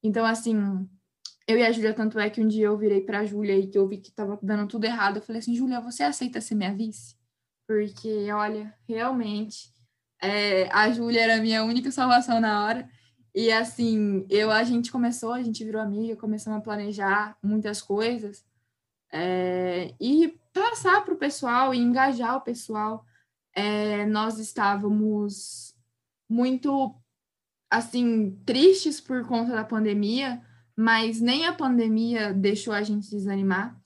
Então, 0.03 0.27
assim, 0.27 0.57
eu 1.47 1.57
e 1.57 1.65
a 1.65 1.71
Júlia, 1.71 1.95
tanto 1.95 2.19
é 2.19 2.29
que 2.29 2.41
um 2.41 2.49
dia 2.49 2.67
eu 2.67 2.77
virei 2.77 3.01
para 3.01 3.21
a 3.21 3.25
Júlia 3.25 3.57
e 3.57 3.69
que 3.69 3.79
eu 3.79 3.87
vi 3.87 3.99
que 3.99 4.09
estava 4.09 4.39
dando 4.43 4.67
tudo 4.67 4.85
errado, 4.85 5.17
eu 5.17 5.23
falei 5.23 5.39
assim, 5.39 5.55
Júlia, 5.55 5.81
você 5.81 6.03
aceita 6.03 6.41
ser 6.41 6.57
minha 6.57 6.75
vice? 6.75 7.17
Porque, 7.67 8.31
olha, 8.33 8.75
realmente, 8.89 9.73
é, 10.21 10.69
a 10.73 10.91
Júlia 10.91 11.23
era 11.23 11.37
a 11.37 11.41
minha 11.41 11.65
única 11.65 11.91
salvação 11.91 12.41
na 12.41 12.65
hora. 12.65 12.89
E 13.35 13.53
assim, 13.53 14.27
eu 14.29 14.51
a 14.51 14.65
gente 14.65 14.91
começou, 14.91 15.33
a 15.33 15.43
gente 15.43 15.65
virou 15.65 15.81
amiga, 15.81 16.17
começamos 16.17 16.59
a 16.59 16.63
planejar 16.63 17.37
muitas 17.43 17.81
coisas 17.81 18.45
é, 19.13 19.95
e 20.01 20.39
passar 20.53 21.05
para 21.05 21.15
o 21.15 21.19
pessoal 21.19 21.75
e 21.75 21.79
engajar 21.79 22.37
o 22.37 22.41
pessoal. 22.41 23.05
É, 23.55 24.07
nós 24.07 24.39
estávamos 24.39 25.75
muito 26.29 26.95
assim 27.71 28.39
tristes 28.45 29.01
por 29.01 29.27
conta 29.27 29.53
da 29.53 29.65
pandemia, 29.65 30.43
mas 30.77 31.21
nem 31.21 31.47
a 31.47 31.53
pandemia 31.53 32.33
deixou 32.33 32.73
a 32.73 32.83
gente 32.83 33.11
desanimar. 33.11 33.79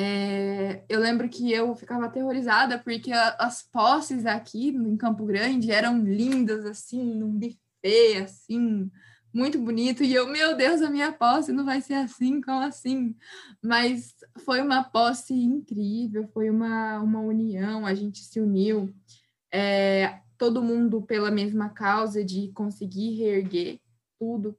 É, 0.00 0.84
eu 0.88 1.00
lembro 1.00 1.28
que 1.28 1.50
eu 1.52 1.74
ficava 1.74 2.06
aterrorizada 2.06 2.78
porque 2.78 3.10
a, 3.10 3.30
as 3.30 3.64
posses 3.64 4.24
aqui 4.26 4.68
em 4.68 4.96
Campo 4.96 5.26
Grande 5.26 5.72
eram 5.72 5.98
lindas, 6.04 6.64
assim, 6.64 7.02
num 7.16 7.32
buffet, 7.32 8.22
assim, 8.22 8.88
muito 9.34 9.58
bonito. 9.58 10.04
E 10.04 10.14
eu, 10.14 10.28
meu 10.28 10.56
Deus, 10.56 10.82
a 10.82 10.88
minha 10.88 11.10
posse 11.12 11.50
não 11.50 11.64
vai 11.64 11.80
ser 11.80 11.94
assim, 11.94 12.40
como 12.40 12.60
assim? 12.60 13.16
Mas 13.60 14.14
foi 14.44 14.62
uma 14.62 14.84
posse 14.84 15.34
incrível, 15.34 16.28
foi 16.28 16.48
uma, 16.48 17.00
uma 17.00 17.18
união, 17.18 17.84
a 17.84 17.92
gente 17.92 18.20
se 18.20 18.38
uniu, 18.38 18.94
é, 19.52 20.20
todo 20.38 20.62
mundo 20.62 21.02
pela 21.02 21.32
mesma 21.32 21.70
causa 21.70 22.24
de 22.24 22.52
conseguir 22.52 23.16
reerguer 23.16 23.80
tudo. 24.16 24.56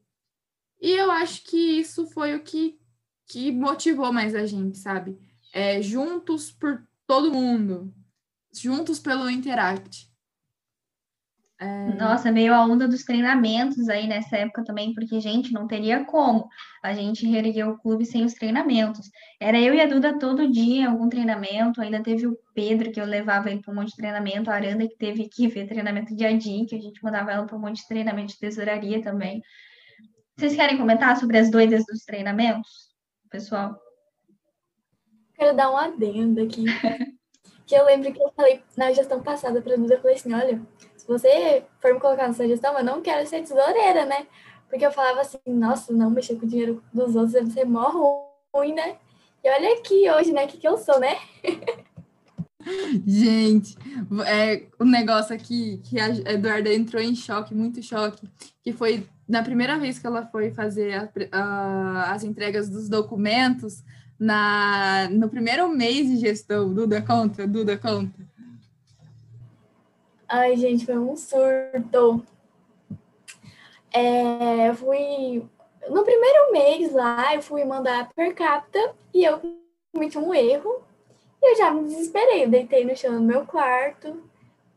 E 0.82 0.92
eu 0.92 1.10
acho 1.10 1.46
que 1.46 1.80
isso 1.80 2.08
foi 2.08 2.36
o 2.36 2.44
que, 2.44 2.78
que 3.26 3.54
motivou 3.54 4.12
mais 4.12 4.36
a 4.36 4.46
gente, 4.46 4.78
sabe? 4.78 5.18
É, 5.54 5.82
juntos 5.82 6.52
por 6.52 6.84
todo 7.08 7.32
mundo, 7.32 7.94
juntos 8.54 9.00
pelo 9.00 9.30
Interact. 9.30 10.10
É... 11.62 11.94
Nossa, 11.96 12.32
meio 12.32 12.54
a 12.54 12.64
onda 12.64 12.88
dos 12.88 13.04
treinamentos 13.04 13.90
aí 13.90 14.08
nessa 14.08 14.38
época 14.38 14.64
também, 14.64 14.94
porque, 14.94 15.20
gente, 15.20 15.52
não 15.52 15.68
teria 15.68 16.06
como 16.06 16.48
a 16.82 16.94
gente 16.94 17.28
reerguer 17.28 17.68
o 17.68 17.78
clube 17.78 18.06
sem 18.06 18.24
os 18.24 18.34
treinamentos. 18.34 19.10
Era 19.42 19.60
eu 19.60 19.74
e 19.74 19.82
a 19.82 19.86
Duda 19.86 20.18
todo 20.18 20.50
dia, 20.50 20.88
algum 20.88 21.10
treinamento, 21.10 21.82
ainda 21.82 22.02
teve 22.02 22.28
o 22.28 22.38
Pedro, 22.54 22.92
que 22.92 23.02
eu 23.02 23.06
levava 23.06 23.52
ele 23.52 23.62
para 23.62 23.74
um 23.74 23.76
monte 23.76 23.90
de 23.90 23.98
treinamento, 23.98 24.50
a 24.50 24.56
Aranda, 24.56 24.88
que 24.88 24.96
teve 24.96 25.28
que 25.28 25.50
ver 25.50 25.68
treinamento 25.68 26.16
dia 26.16 26.30
a 26.30 26.38
dia, 26.38 26.66
que 26.66 26.76
a 26.76 26.82
gente 26.82 27.04
mandava 27.04 27.32
ela 27.32 27.46
para 27.46 27.58
um 27.58 27.60
monte 27.60 27.82
de 27.82 27.88
treinamento 27.90 28.34
de 28.34 28.40
tesouraria 28.40 29.02
também. 29.02 29.42
Vocês 30.38 30.56
querem 30.56 30.78
comentar 30.78 31.18
sobre 31.18 31.38
as 31.38 31.52
doidas 31.52 31.84
dos 31.86 32.06
treinamentos, 32.06 32.70
pessoal? 33.30 33.78
Quero 35.40 35.56
dar 35.56 35.72
um 35.72 35.78
adendo 35.78 36.42
aqui. 36.42 36.66
que 37.66 37.76
eu 37.76 37.86
lembro 37.86 38.12
que 38.12 38.22
eu 38.22 38.32
falei 38.36 38.62
na 38.76 38.92
gestão 38.92 39.22
passada 39.22 39.62
para 39.62 39.78
Duda, 39.78 39.94
eu 39.94 40.02
falei 40.02 40.16
assim, 40.16 40.34
olha, 40.34 40.60
se 40.98 41.08
você 41.08 41.64
for 41.80 41.94
me 41.94 42.00
colocar 42.00 42.28
nessa 42.28 42.48
gestão, 42.48 42.78
eu 42.78 42.84
não 42.84 43.02
quero 43.02 43.28
ser 43.28 43.42
tesoureira, 43.42 44.06
né? 44.06 44.26
Porque 44.68 44.86
eu 44.86 44.92
falava 44.92 45.22
assim, 45.22 45.40
nossa, 45.48 45.94
não 45.94 46.10
mexer 46.10 46.36
com 46.36 46.46
o 46.46 46.50
dinheiro 46.50 46.84
dos 46.92 47.16
outros 47.16 47.34
deve 47.34 47.52
ser 47.52 47.66
mó 47.66 48.26
ruim, 48.54 48.74
né? 48.74 48.98
E 49.44 49.50
olha 49.50 49.74
aqui 49.76 50.10
hoje, 50.10 50.34
né, 50.34 50.46
o 50.46 50.48
que, 50.48 50.58
que 50.58 50.68
eu 50.68 50.78
sou, 50.78 51.00
né? 51.00 51.16
Gente, 53.06 53.78
é, 54.26 54.66
o 54.80 54.84
negócio 54.84 55.34
aqui 55.34 55.80
que 55.86 56.00
a 56.00 56.10
Eduarda 56.10 56.74
entrou 56.74 57.02
em 57.02 57.16
choque, 57.16 57.56
muito 57.56 57.82
choque, 57.82 58.28
que 58.62 58.74
foi 58.74 59.08
na 59.28 59.44
primeira 59.44 59.78
vez 59.78 60.00
que 60.00 60.08
ela 60.08 60.26
foi 60.26 60.52
fazer 60.52 60.94
a, 60.94 61.10
a, 61.32 62.14
as 62.14 62.24
entregas 62.24 62.68
dos 62.68 62.90
documentos, 62.90 63.84
na, 64.20 65.08
no 65.10 65.30
primeiro 65.30 65.70
mês 65.70 66.08
de 66.08 66.18
gestão. 66.18 66.74
Duda, 66.74 67.02
conta, 67.02 67.48
Duda, 67.48 67.78
conta. 67.78 68.20
Ai, 70.28 70.58
gente, 70.58 70.86
foi 70.86 70.98
um 70.98 71.16
surto. 71.16 72.24
É, 73.92 74.70
eu 74.70 74.76
fui. 74.76 75.44
No 75.90 76.04
primeiro 76.04 76.52
mês 76.52 76.94
lá, 76.94 77.34
eu 77.34 77.42
fui 77.42 77.64
mandar 77.64 78.10
per 78.14 78.36
capita 78.36 78.94
e 79.14 79.24
eu 79.24 79.42
cometi 79.92 80.18
um 80.18 80.34
erro. 80.34 80.84
E 81.42 81.54
eu 81.54 81.58
já 81.58 81.72
me 81.72 81.86
desesperei. 81.86 82.44
Eu 82.44 82.50
deitei 82.50 82.86
no 82.86 82.96
chão 82.96 83.16
do 83.16 83.22
meu 83.22 83.46
quarto. 83.46 84.22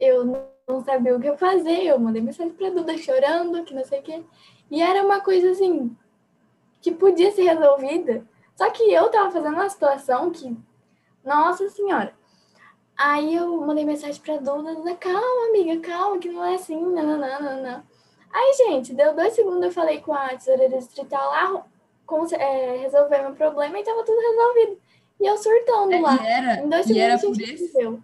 Eu 0.00 0.24
não 0.66 0.83
sabia 0.85 1.14
o 1.14 1.20
que 1.20 1.26
eu 1.26 1.37
fazer. 1.37 1.83
Eu 1.83 1.98
mandei 1.98 2.22
mensagem 2.22 2.52
pra 2.52 2.70
Duda 2.70 2.96
chorando, 2.96 3.64
que 3.64 3.74
não 3.74 3.85
sei 3.85 3.98
o 3.98 4.02
quê. 4.02 4.22
E 4.70 4.81
era 4.81 5.05
uma 5.05 5.20
coisa 5.20 5.50
assim 5.50 5.94
que 6.81 6.92
podia 6.92 7.31
ser 7.33 7.42
resolvida 7.42 8.24
só 8.57 8.71
que 8.71 8.83
eu 8.93 9.11
tava 9.11 9.31
fazendo 9.31 9.55
uma 9.55 9.69
situação 9.69 10.31
que, 10.31 10.57
nossa 11.25 11.69
senhora. 11.69 12.15
Aí 12.97 13.35
eu 13.35 13.57
mandei 13.59 13.85
mensagem 13.85 14.21
pra 14.21 14.37
Duda, 14.37 14.75
Duda, 14.75 14.95
calma, 14.95 15.49
amiga, 15.49 15.81
calma, 15.81 16.19
que 16.19 16.29
não 16.29 16.45
é 16.45 16.55
assim, 16.55 16.81
não, 16.81 16.93
não, 16.93 17.19
não, 17.19 17.62
não. 17.62 17.83
Aí, 18.33 18.55
gente, 18.57 18.95
deu 18.95 19.15
dois 19.15 19.35
segundos, 19.35 19.62
eu 19.62 19.73
falei 19.73 20.01
com 20.01 20.12
a 20.12 20.29
tesoureira 20.29 20.79
distrital 20.79 21.31
lá, 21.31 21.67
é, 22.38 22.77
resolver 22.79 23.23
meu 23.23 23.33
problema 23.33 23.79
e 23.79 23.85
tava 23.85 24.05
tudo 24.05 24.19
resolvido. 24.21 24.81
E 25.21 25.27
eu 25.27 25.37
surtando 25.37 25.93
é, 25.93 26.01
lá. 26.01 26.15
E 26.23 26.27
era, 26.27 26.55
em 26.62 26.69
dois 26.69 26.87
e 26.87 26.99
era 26.99 27.19
por, 27.19 27.41
esse, 27.41 28.01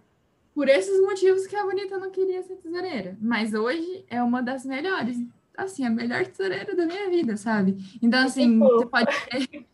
por 0.55 0.69
esses 0.69 1.01
motivos 1.01 1.47
que 1.47 1.57
a 1.57 1.65
Bonita 1.65 1.99
não 1.99 2.11
queria 2.11 2.43
ser 2.43 2.57
tesoureira. 2.57 3.17
Mas 3.21 3.55
hoje 3.55 4.05
é 4.09 4.23
uma 4.23 4.43
das 4.43 4.65
melhores. 4.65 5.17
Assim, 5.57 5.85
a 5.85 5.91
melhor 5.91 6.27
tesoureira 6.27 6.75
da 6.75 6.87
minha 6.87 7.11
vida, 7.11 7.37
sabe? 7.37 7.77
Então, 8.01 8.25
assim, 8.25 8.59
você 8.59 8.87
pode 8.87 9.07
ter 9.31 9.67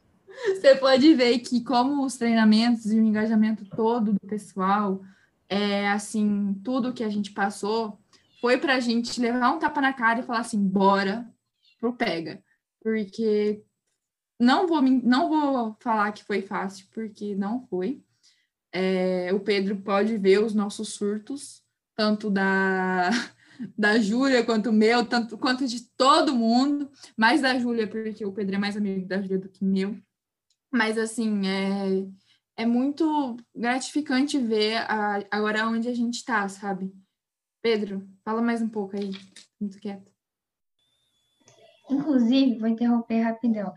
você 0.47 0.75
pode 0.75 1.15
ver 1.15 1.39
que 1.41 1.63
como 1.63 2.05
os 2.05 2.17
treinamentos 2.17 2.87
e 2.93 2.99
o 2.99 3.03
engajamento 3.03 3.65
todo 3.65 4.13
do 4.13 4.21
pessoal, 4.27 5.03
é 5.49 5.89
assim, 5.89 6.55
tudo 6.65 6.93
que 6.93 7.05
a 7.05 7.09
gente 7.09 7.33
passou 7.33 7.99
foi 8.41 8.59
para 8.59 8.75
a 8.75 8.81
gente 8.81 9.21
levar 9.21 9.53
um 9.53 9.59
tapa 9.59 9.81
na 9.81 9.93
cara 9.93 10.21
e 10.21 10.23
falar 10.23 10.41
assim, 10.41 10.59
bora 10.59 11.27
pro 11.81 11.95
pega, 11.95 12.43
porque 12.83 13.63
não 14.39 14.67
vou 14.67 14.83
não 14.83 15.29
vou 15.29 15.77
falar 15.81 16.13
que 16.13 16.25
foi 16.25 16.43
fácil, 16.43 16.87
porque 16.93 17.35
não 17.35 17.67
foi. 17.69 18.03
É, 18.73 19.33
o 19.33 19.41
Pedro 19.41 19.77
pode 19.77 20.17
ver 20.19 20.43
os 20.43 20.55
nossos 20.55 20.91
surtos, 20.95 21.63
tanto 21.95 22.31
da 22.31 23.11
da 23.79 23.99
Júlia 23.99 24.45
quanto 24.45 24.73
meu, 24.73 25.07
tanto 25.07 25.39
quanto 25.39 25.67
de 25.67 25.83
todo 25.97 26.35
mundo, 26.35 26.91
mais 27.17 27.41
da 27.41 27.59
Júlia, 27.59 27.87
porque 27.87 28.27
o 28.27 28.33
Pedro 28.33 28.57
é 28.57 28.59
mais 28.59 28.77
amigo 28.77 29.07
da 29.07 29.23
Júlia 29.23 29.39
do 29.39 29.49
que 29.49 29.65
meu. 29.65 29.97
Mas, 30.75 30.99
assim, 30.99 31.47
é, 31.47 32.05
é 32.57 32.67
muito 32.67 33.37
gratificante 33.55 34.37
ver 34.39 34.79
a, 34.79 35.21
agora 35.31 35.69
onde 35.69 35.89
a 35.89 35.95
gente 35.95 36.15
está, 36.15 36.49
sabe? 36.49 36.93
Pedro, 37.63 38.05
fala 38.25 38.43
mais 38.43 38.61
um 38.61 38.69
pouco 38.69 38.97
aí, 38.97 39.13
muito 39.61 39.79
quieto. 39.79 40.11
Inclusive, 41.89 42.59
vou 42.59 42.69
interromper 42.69 43.21
rapidão. 43.21 43.73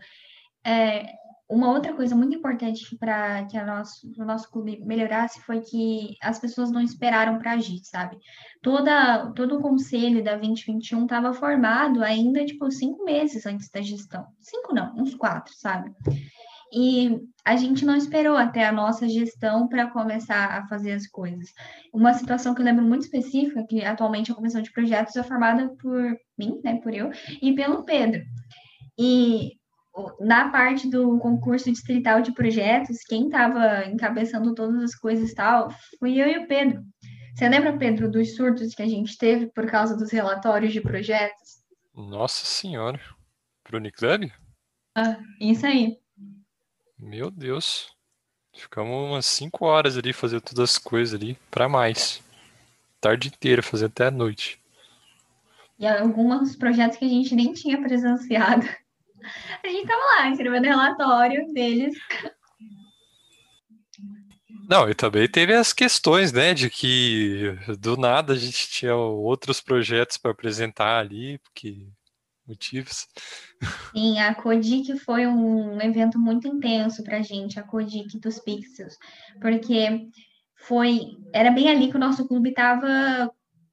É, 0.66 1.14
uma 1.48 1.70
outra 1.70 1.94
coisa 1.94 2.16
muito 2.16 2.36
importante 2.36 2.96
para 2.98 3.44
que 3.46 3.56
a 3.56 3.64
nosso, 3.64 4.12
o 4.18 4.24
nosso 4.24 4.50
clube 4.50 4.84
melhorasse 4.84 5.40
foi 5.42 5.60
que 5.60 6.16
as 6.20 6.40
pessoas 6.40 6.72
não 6.72 6.80
esperaram 6.80 7.38
para 7.38 7.52
agir, 7.52 7.78
sabe? 7.84 8.18
Toda, 8.60 9.30
todo 9.36 9.56
o 9.56 9.62
conselho 9.62 10.24
da 10.24 10.34
2021 10.36 11.04
estava 11.04 11.32
formado 11.32 12.02
ainda, 12.02 12.44
tipo, 12.44 12.68
cinco 12.72 13.04
meses 13.04 13.46
antes 13.46 13.70
da 13.70 13.80
gestão. 13.80 14.26
Cinco 14.40 14.74
não, 14.74 14.96
uns 14.96 15.14
quatro, 15.14 15.54
sabe? 15.54 15.94
E 16.72 17.18
a 17.44 17.56
gente 17.56 17.84
não 17.84 17.96
esperou 17.96 18.36
até 18.36 18.66
a 18.66 18.72
nossa 18.72 19.08
gestão 19.08 19.68
para 19.68 19.90
começar 19.90 20.58
a 20.58 20.66
fazer 20.66 20.92
as 20.92 21.06
coisas. 21.06 21.48
Uma 21.92 22.12
situação 22.12 22.54
que 22.54 22.60
eu 22.60 22.64
lembro 22.64 22.84
muito 22.84 23.02
específica, 23.02 23.64
que 23.66 23.82
atualmente 23.84 24.30
a 24.30 24.34
comissão 24.34 24.60
de 24.60 24.72
projetos 24.72 25.16
é 25.16 25.22
formada 25.22 25.68
por 25.80 26.16
mim, 26.38 26.60
né, 26.62 26.80
por 26.82 26.94
eu, 26.94 27.10
e 27.40 27.54
pelo 27.54 27.84
Pedro. 27.84 28.22
E 28.98 29.52
na 30.20 30.50
parte 30.50 30.88
do 30.88 31.18
concurso 31.18 31.70
distrital 31.70 32.20
de 32.20 32.32
projetos, 32.32 32.98
quem 33.08 33.26
estava 33.26 33.86
encabeçando 33.86 34.54
todas 34.54 34.82
as 34.82 34.94
coisas 34.94 35.30
e 35.30 35.34
tal, 35.34 35.70
fui 35.98 36.20
eu 36.20 36.28
e 36.28 36.38
o 36.38 36.46
Pedro. 36.46 36.82
Você 37.34 37.48
lembra, 37.48 37.76
Pedro, 37.76 38.10
dos 38.10 38.34
surtos 38.34 38.74
que 38.74 38.82
a 38.82 38.88
gente 38.88 39.16
teve 39.16 39.46
por 39.46 39.66
causa 39.66 39.96
dos 39.96 40.10
relatórios 40.10 40.72
de 40.72 40.80
projetos? 40.80 41.58
Nossa 41.94 42.44
Senhora. 42.44 43.00
Pro 43.62 43.78
Uniclub? 43.78 44.32
Ah, 44.96 45.18
isso 45.40 45.64
aí. 45.64 45.96
Meu 46.98 47.30
Deus. 47.30 47.90
Ficamos 48.54 48.92
umas 48.92 49.26
5 49.26 49.64
horas 49.64 49.96
ali 49.96 50.12
fazendo 50.12 50.40
todas 50.40 50.70
as 50.70 50.78
coisas 50.78 51.14
ali, 51.14 51.38
para 51.50 51.68
mais. 51.68 52.20
Tarde 53.00 53.28
inteira, 53.28 53.62
fazendo 53.62 53.90
até 53.90 54.06
a 54.06 54.10
noite. 54.10 54.60
E 55.78 55.86
alguns 55.86 56.56
projetos 56.56 56.98
que 56.98 57.04
a 57.04 57.08
gente 57.08 57.34
nem 57.36 57.52
tinha 57.52 57.80
presenciado. 57.80 58.68
A 59.62 59.68
gente 59.68 59.86
tava 59.86 60.02
lá 60.04 60.30
escrevendo 60.30 60.64
relatório 60.64 61.52
deles. 61.52 61.96
Não, 64.68 64.90
e 64.90 64.94
também 64.94 65.28
teve 65.28 65.54
as 65.54 65.72
questões, 65.72 66.32
né, 66.32 66.52
de 66.52 66.68
que 66.68 67.56
do 67.78 67.96
nada 67.96 68.32
a 68.32 68.36
gente 68.36 68.68
tinha 68.68 68.94
outros 68.94 69.60
projetos 69.60 70.16
para 70.18 70.32
apresentar 70.32 70.98
ali, 70.98 71.38
porque 71.38 71.86
motivos. 72.48 73.06
Sim, 73.92 74.18
a 74.18 74.34
Codic 74.34 74.98
foi 75.00 75.26
um 75.26 75.80
evento 75.80 76.18
muito 76.18 76.48
intenso 76.48 77.04
para 77.04 77.18
a 77.18 77.22
gente, 77.22 77.60
a 77.60 77.62
Codic 77.62 78.18
dos 78.18 78.38
Pixels, 78.38 78.96
porque 79.40 80.08
foi, 80.54 81.16
era 81.32 81.50
bem 81.50 81.68
ali 81.68 81.90
que 81.90 81.96
o 81.96 82.00
nosso 82.00 82.26
clube 82.26 82.50
estava 82.50 83.30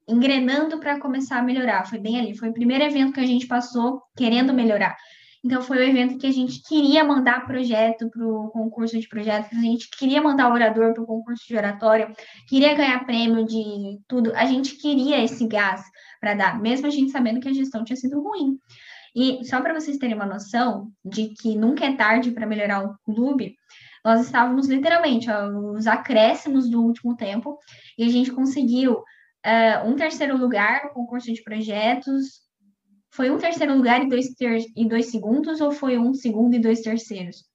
engrenando 0.08 0.78
para 0.78 1.00
começar 1.00 1.38
a 1.38 1.42
melhorar. 1.42 1.86
Foi 1.86 1.98
bem 1.98 2.18
ali, 2.18 2.36
foi 2.36 2.50
o 2.50 2.54
primeiro 2.54 2.84
evento 2.84 3.12
que 3.12 3.20
a 3.20 3.26
gente 3.26 3.46
passou 3.46 4.02
querendo 4.16 4.54
melhorar. 4.54 4.96
Então, 5.44 5.62
foi 5.62 5.78
o 5.78 5.82
evento 5.82 6.18
que 6.18 6.26
a 6.26 6.32
gente 6.32 6.60
queria 6.62 7.04
mandar 7.04 7.46
projeto 7.46 8.08
para 8.10 8.26
o 8.26 8.48
concurso 8.48 8.98
de 8.98 9.08
projetos, 9.08 9.56
a 9.56 9.62
gente 9.62 9.88
queria 9.96 10.20
mandar 10.20 10.52
orador 10.52 10.92
para 10.92 11.02
o 11.02 11.06
concurso 11.06 11.46
de 11.46 11.56
oratória, 11.56 12.10
queria 12.48 12.74
ganhar 12.74 13.04
prêmio 13.04 13.44
de 13.44 13.98
tudo. 14.08 14.32
A 14.34 14.44
gente 14.44 14.76
queria 14.76 15.22
esse 15.22 15.46
gás 15.46 15.82
para 16.20 16.34
dar, 16.34 16.60
mesmo 16.60 16.86
a 16.86 16.90
gente 16.90 17.12
sabendo 17.12 17.40
que 17.40 17.48
a 17.48 17.52
gestão 17.52 17.84
tinha 17.84 17.96
sido 17.96 18.20
ruim. 18.20 18.58
E 19.14 19.44
só 19.46 19.60
para 19.62 19.72
vocês 19.72 19.96
terem 19.96 20.14
uma 20.14 20.26
noção 20.26 20.90
de 21.04 21.28
que 21.30 21.56
nunca 21.56 21.86
é 21.86 21.96
tarde 21.96 22.32
para 22.32 22.46
melhorar 22.46 22.84
um 22.84 22.94
clube, 23.02 23.56
nós 24.04 24.20
estávamos 24.20 24.68
literalmente 24.68 25.26
os 25.74 25.86
acréscimos 25.86 26.70
do 26.70 26.80
último 26.80 27.16
tempo 27.16 27.58
e 27.98 28.04
a 28.04 28.08
gente 28.08 28.30
conseguiu 28.30 28.98
uh, 28.98 29.88
um 29.88 29.96
terceiro 29.96 30.36
lugar 30.36 30.84
no 30.84 30.90
concurso 30.90 31.32
de 31.32 31.42
projetos. 31.42 32.45
Foi 33.16 33.30
um 33.30 33.38
terceiro 33.38 33.74
lugar 33.74 34.04
e 34.04 34.08
dois, 34.10 34.28
ter 34.34 34.66
e 34.76 34.86
dois 34.86 35.06
segundos 35.10 35.62
ou 35.62 35.72
foi 35.72 35.98
um 35.98 36.12
segundo 36.12 36.54
e 36.54 36.58
dois 36.58 36.82
terceiros? 36.82 37.46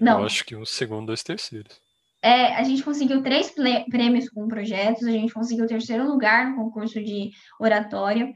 Não. 0.00 0.20
Eu 0.20 0.26
acho 0.26 0.44
que 0.44 0.54
um 0.54 0.64
segundo 0.64 1.02
e 1.02 1.06
dois 1.08 1.24
terceiros. 1.24 1.80
É, 2.22 2.54
a 2.54 2.62
gente 2.62 2.82
conseguiu 2.82 3.20
três 3.20 3.52
prêmios 3.90 4.30
com 4.30 4.46
projetos, 4.46 5.04
a 5.04 5.10
gente 5.10 5.34
conseguiu 5.34 5.64
o 5.64 5.68
terceiro 5.68 6.06
lugar 6.06 6.48
no 6.48 6.56
concurso 6.56 7.02
de 7.02 7.32
oratória 7.60 8.32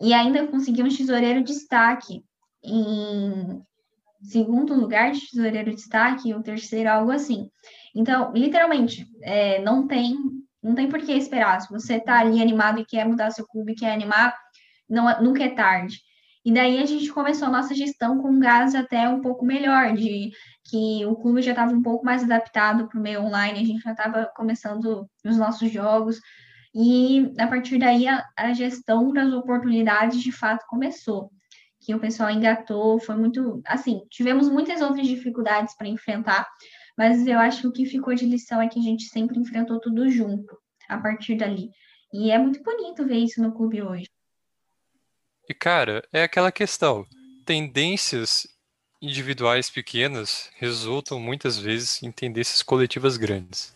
e 0.00 0.14
ainda 0.14 0.46
conseguiu 0.46 0.86
um 0.86 0.88
tesoureiro 0.88 1.42
destaque 1.42 2.24
em 2.62 3.60
segundo 4.22 4.72
lugar 4.74 5.10
de 5.10 5.28
tesoureiro 5.28 5.74
destaque 5.74 6.28
e 6.28 6.34
o 6.34 6.42
terceiro 6.42 6.88
algo 6.88 7.10
assim. 7.10 7.50
Então, 7.94 8.32
literalmente, 8.32 9.06
é, 9.22 9.60
não 9.60 9.88
tem 9.88 10.16
não 10.62 10.74
tem 10.74 10.88
por 10.88 11.00
que 11.00 11.12
esperar. 11.12 11.60
Se 11.60 11.70
você 11.70 11.96
está 11.96 12.20
ali 12.20 12.40
animado 12.40 12.78
e 12.78 12.84
quer 12.84 13.06
mudar 13.06 13.30
seu 13.30 13.46
clube, 13.46 13.74
quer 13.74 13.92
animar, 13.92 14.36
não, 14.90 15.22
nunca 15.22 15.44
é 15.44 15.50
tarde. 15.50 15.98
E 16.44 16.52
daí 16.52 16.78
a 16.78 16.86
gente 16.86 17.12
começou 17.12 17.48
a 17.48 17.50
nossa 17.50 17.74
gestão 17.74 18.18
com 18.18 18.38
gás 18.38 18.74
até 18.74 19.08
um 19.08 19.20
pouco 19.20 19.44
melhor, 19.44 19.94
de 19.94 20.30
que 20.64 21.04
o 21.06 21.14
clube 21.16 21.42
já 21.42 21.50
estava 21.50 21.72
um 21.72 21.82
pouco 21.82 22.04
mais 22.04 22.24
adaptado 22.24 22.88
para 22.88 22.98
o 22.98 23.02
meio 23.02 23.22
online, 23.22 23.60
a 23.60 23.64
gente 23.64 23.82
já 23.82 23.92
estava 23.92 24.30
começando 24.34 25.06
os 25.24 25.36
nossos 25.36 25.70
jogos, 25.70 26.18
e 26.74 27.32
a 27.38 27.46
partir 27.46 27.78
daí 27.78 28.08
a, 28.08 28.24
a 28.36 28.52
gestão 28.54 29.12
das 29.12 29.32
oportunidades 29.32 30.22
de 30.22 30.32
fato 30.32 30.64
começou, 30.66 31.30
que 31.80 31.94
o 31.94 32.00
pessoal 32.00 32.30
engatou, 32.30 32.98
foi 32.98 33.16
muito, 33.16 33.60
assim, 33.66 34.00
tivemos 34.10 34.48
muitas 34.48 34.80
outras 34.80 35.06
dificuldades 35.06 35.76
para 35.76 35.88
enfrentar, 35.88 36.46
mas 36.96 37.26
eu 37.26 37.38
acho 37.38 37.62
que 37.62 37.66
o 37.66 37.72
que 37.72 37.86
ficou 37.86 38.14
de 38.14 38.24
lição 38.24 38.62
é 38.62 38.68
que 38.68 38.78
a 38.78 38.82
gente 38.82 39.04
sempre 39.04 39.38
enfrentou 39.38 39.78
tudo 39.78 40.08
junto, 40.08 40.56
a 40.88 40.98
partir 40.98 41.36
dali. 41.36 41.70
E 42.12 42.30
é 42.30 42.38
muito 42.38 42.62
bonito 42.62 43.06
ver 43.06 43.18
isso 43.18 43.42
no 43.42 43.52
clube 43.52 43.82
hoje. 43.82 44.06
E, 45.50 45.54
cara, 45.54 46.06
é 46.12 46.22
aquela 46.22 46.52
questão. 46.52 47.04
Tendências 47.44 48.46
individuais 49.02 49.68
pequenas 49.68 50.48
resultam 50.54 51.18
muitas 51.18 51.58
vezes 51.58 52.00
em 52.04 52.12
tendências 52.12 52.62
coletivas 52.62 53.16
grandes. 53.16 53.74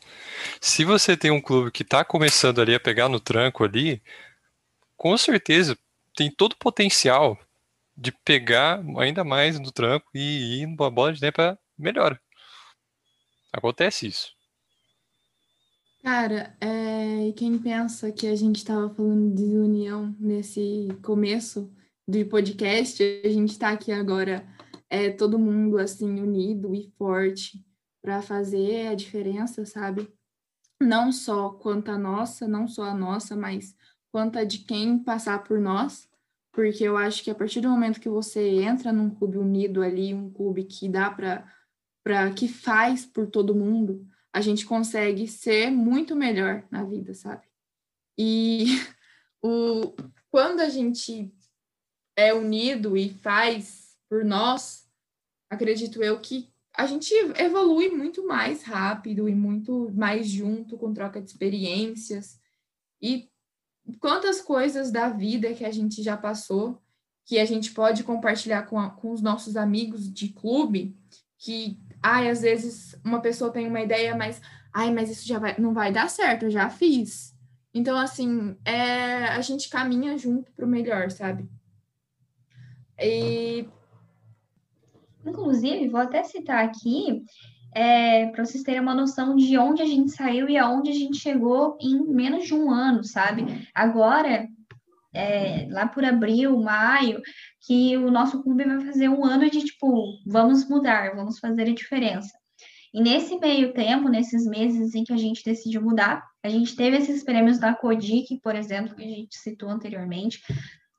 Se 0.61 0.85
você 0.85 1.17
tem 1.17 1.33
um 1.33 1.41
clube 1.41 1.73
que 1.73 1.83
está 1.83 2.05
começando 2.05 2.61
ali 2.61 2.77
a 2.77 2.79
pegar 2.79 3.09
no 3.09 3.19
tranco 3.19 3.65
ali, 3.65 4.01
com 4.97 5.19
certeza 5.19 5.77
tem 6.15 6.31
todo 6.31 6.53
o 6.53 6.59
potencial 6.59 7.37
de 7.97 8.13
pegar 8.13 8.81
ainda 8.97 9.25
mais 9.25 9.59
no 9.59 9.73
tranco 9.73 10.07
e 10.15 10.61
ir 10.61 10.67
numa 10.69 10.89
bola 10.93 11.13
de 11.13 11.33
para 11.33 11.59
melhor. 11.77 12.21
Acontece 13.53 14.07
isso. 14.07 14.29
Cara, 16.05 16.55
é, 16.61 17.33
quem 17.33 17.59
pensa 17.59 18.13
que 18.13 18.27
a 18.27 18.37
gente 18.37 18.57
estava 18.57 18.91
falando 18.91 19.35
de 19.35 19.57
união 19.57 20.15
nesse 20.21 20.89
começo 21.03 21.73
do 22.07 22.23
podcast, 22.27 23.03
a 23.25 23.29
gente 23.31 23.53
está 23.53 23.71
aqui 23.71 23.91
agora, 23.91 24.47
é, 24.91 25.09
todo 25.09 25.39
mundo 25.39 25.79
assim, 25.79 26.21
unido 26.21 26.75
e 26.75 26.93
forte 26.99 27.65
para 28.03 28.21
fazer 28.21 28.89
a 28.89 28.95
diferença, 28.95 29.65
sabe? 29.65 30.07
Não 30.79 31.11
só 31.11 31.49
quanto 31.49 31.91
a 31.91 31.97
nossa, 31.97 32.47
não 32.47 32.69
só 32.69 32.83
a 32.83 32.95
nossa, 32.95 33.35
mas 33.35 33.75
quanto 34.13 34.39
a 34.39 34.45
de 34.45 34.59
quem 34.59 34.99
passar 34.99 35.43
por 35.43 35.59
nós, 35.59 36.07
porque 36.53 36.85
eu 36.85 36.99
acho 36.99 37.25
que 37.25 37.31
a 37.31 37.35
partir 37.35 37.63
do 37.63 37.71
momento 37.71 37.99
que 37.99 38.11
você 38.11 38.61
entra 38.61 38.93
num 38.93 39.09
clube 39.09 39.39
unido 39.39 39.81
ali, 39.81 40.13
um 40.13 40.31
clube 40.31 40.65
que 40.65 40.87
dá 40.87 41.11
para 41.11 42.31
que 42.37 42.47
faz 42.47 43.07
por 43.07 43.27
todo 43.27 43.55
mundo, 43.55 44.07
a 44.35 44.41
gente 44.41 44.67
consegue 44.67 45.29
ser 45.29 45.71
muito 45.71 46.17
melhor 46.17 46.67
na 46.69 46.83
vida, 46.83 47.15
sabe? 47.15 47.47
E 48.19 48.67
o, 49.41 49.95
quando 50.29 50.59
a 50.59 50.69
gente 50.69 51.33
é 52.17 52.35
unido 52.35 52.97
e 52.97 53.11
faz 53.11 53.97
por 54.09 54.25
nós, 54.25 54.89
acredito 55.49 56.03
eu 56.03 56.21
que 56.21 56.53
a 56.77 56.85
gente 56.85 57.15
evolui 57.39 57.91
muito 57.91 58.27
mais 58.27 58.65
rápido 58.65 59.29
e 59.29 59.35
muito 59.37 59.93
mais 59.95 60.27
junto, 60.27 60.77
com 60.77 60.93
troca 60.93 61.23
de 61.23 61.31
experiências. 61.31 62.41
E 63.01 63.31
quantas 64.01 64.41
coisas 64.41 64.91
da 64.91 65.11
vida 65.11 65.55
que 65.55 65.65
a 65.65 65.71
gente 65.71 66.03
já 66.03 66.17
passou, 66.17 66.83
que 67.25 67.39
a 67.39 67.45
gente 67.45 67.71
pode 67.73 68.03
compartilhar 68.03 68.65
com, 68.65 68.81
a, 68.81 68.91
com 68.91 69.13
os 69.13 69.23
nossos 69.23 69.57
amigos 69.57 70.13
de 70.13 70.31
clube, 70.31 70.99
que 71.39 71.79
ai, 72.05 72.29
às 72.29 72.43
vezes 72.43 72.95
uma 73.03 73.19
pessoa 73.21 73.51
tem 73.51 73.67
uma 73.67 73.81
ideia, 73.81 74.15
mas 74.15 74.39
ai, 74.75 74.93
mas 74.93 75.11
isso 75.11 75.27
já 75.27 75.39
vai, 75.39 75.59
não 75.59 75.73
vai 75.73 75.91
dar 75.91 76.11
certo, 76.11 76.45
eu 76.45 76.51
já 76.51 76.69
fiz. 76.69 77.35
Então, 77.73 77.97
assim, 77.97 78.55
é, 78.63 79.25
a 79.29 79.41
gente 79.41 79.71
caminha 79.71 80.17
junto 80.19 80.53
para 80.53 80.67
o 80.67 80.69
melhor, 80.69 81.11
sabe? 81.11 81.49
E... 83.01 83.67
Inclusive, 85.25 85.89
vou 85.89 86.01
até 86.01 86.23
citar 86.23 86.63
aqui, 86.63 87.25
é, 87.75 88.27
para 88.27 88.45
vocês 88.45 88.63
terem 88.63 88.81
uma 88.81 88.95
noção 88.95 89.35
de 89.35 89.57
onde 89.57 89.81
a 89.81 89.87
gente 89.87 90.11
saiu 90.11 90.47
e 90.47 90.59
aonde 90.59 90.91
a 90.91 90.95
gente 90.95 91.17
chegou 91.17 91.79
em 91.81 92.05
menos 92.07 92.45
de 92.45 92.55
um 92.55 92.71
ano, 92.71 93.03
sabe? 93.03 93.67
Agora, 93.75 94.47
é, 95.15 95.67
lá 95.71 95.87
por 95.87 96.05
abril, 96.05 96.61
maio, 96.61 97.23
que 97.67 97.97
o 97.97 98.11
nosso 98.11 98.43
clube 98.43 98.65
vai 98.65 98.81
fazer 98.85 99.09
um 99.09 99.25
ano 99.25 99.49
de 99.49 99.65
tipo, 99.65 100.19
vamos 100.27 100.69
mudar, 100.69 101.15
vamos 101.15 101.39
fazer 101.39 101.63
a 101.63 101.75
diferença. 101.75 102.33
E 102.93 103.01
nesse 103.01 103.37
meio 103.39 103.73
tempo, 103.73 104.09
nesses 104.09 104.47
meses 104.47 104.95
em 104.95 105.03
que 105.03 105.13
a 105.13 105.17
gente 105.17 105.43
decidiu 105.45 105.83
mudar, 105.83 106.23
a 106.45 106.49
gente 106.49 106.77
teve 106.77 106.97
esses 106.97 107.25
prêmios 107.25 107.59
da 107.59 107.75
Codic, 107.75 108.41
por 108.41 108.55
exemplo, 108.55 108.95
que 108.95 109.03
a 109.03 109.09
gente 109.09 109.37
citou 109.37 109.69
anteriormente. 109.69 110.41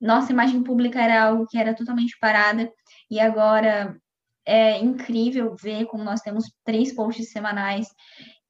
Nossa 0.01 0.32
imagem 0.32 0.62
pública 0.62 1.01
era 1.01 1.23
algo 1.23 1.47
que 1.47 1.58
era 1.58 1.73
totalmente 1.73 2.17
parada, 2.19 2.69
e 3.10 3.19
agora 3.19 3.95
é 4.45 4.78
incrível 4.78 5.56
ver 5.56 5.86
como 5.86 6.04
nós 6.04 6.21
temos 6.21 6.45
três 6.63 6.93
posts 6.93 7.32
semanais 7.32 7.88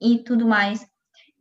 e 0.02 0.24
tudo 0.24 0.48
mais. 0.48 0.86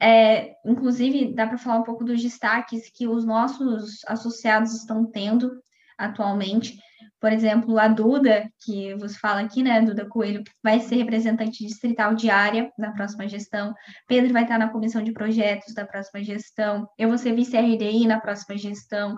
É, 0.04 0.56
inclusive, 0.66 1.32
dá 1.32 1.46
para 1.46 1.56
falar 1.56 1.78
um 1.78 1.82
pouco 1.82 2.04
dos 2.04 2.22
destaques 2.22 2.90
que 2.94 3.08
os 3.08 3.24
nossos 3.24 4.04
associados 4.06 4.74
estão 4.74 5.10
tendo 5.10 5.50
atualmente. 5.96 6.78
Por 7.18 7.32
exemplo, 7.32 7.78
a 7.78 7.88
Duda, 7.88 8.46
que 8.62 8.94
você 8.96 9.18
fala 9.18 9.40
aqui, 9.40 9.62
né, 9.62 9.80
Duda 9.80 10.06
Coelho, 10.06 10.42
vai 10.62 10.78
ser 10.78 10.96
representante 10.96 11.64
distrital 11.64 12.14
de 12.14 12.28
área 12.28 12.70
na 12.78 12.92
próxima 12.92 13.26
gestão. 13.26 13.72
Pedro 14.06 14.30
vai 14.30 14.42
estar 14.42 14.58
na 14.58 14.68
comissão 14.68 15.02
de 15.02 15.10
projetos 15.10 15.72
da 15.72 15.86
próxima 15.86 16.22
gestão. 16.22 16.86
Eu 16.98 17.08
vou 17.08 17.16
ser 17.16 17.34
vice-RDI 17.34 18.06
na 18.06 18.20
próxima 18.20 18.58
gestão. 18.58 19.16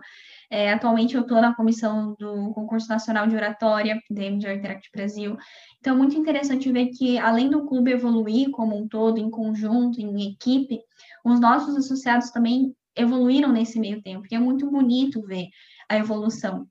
É, 0.50 0.72
atualmente 0.72 1.14
eu 1.14 1.22
estou 1.22 1.40
na 1.40 1.54
comissão 1.54 2.14
do 2.18 2.52
concurso 2.54 2.88
nacional 2.88 3.26
de 3.26 3.34
oratória 3.34 4.00
da 4.10 4.22
MJ 4.22 4.54
Interact 4.54 4.90
Brasil. 4.94 5.36
Então, 5.78 5.94
é 5.94 5.96
muito 5.96 6.16
interessante 6.16 6.70
ver 6.70 6.86
que, 6.88 7.18
além 7.18 7.50
do 7.50 7.66
clube 7.66 7.90
evoluir 7.90 8.50
como 8.50 8.76
um 8.76 8.86
todo, 8.86 9.18
em 9.18 9.30
conjunto, 9.30 10.00
em 10.00 10.32
equipe, 10.32 10.80
os 11.24 11.40
nossos 11.40 11.76
associados 11.76 12.30
também 12.30 12.74
evoluíram 12.94 13.52
nesse 13.52 13.78
meio 13.78 14.00
tempo. 14.02 14.26
E 14.30 14.34
é 14.34 14.38
muito 14.38 14.70
bonito 14.70 15.22
ver 15.22 15.48
a 15.88 15.96
evolução 15.96 16.66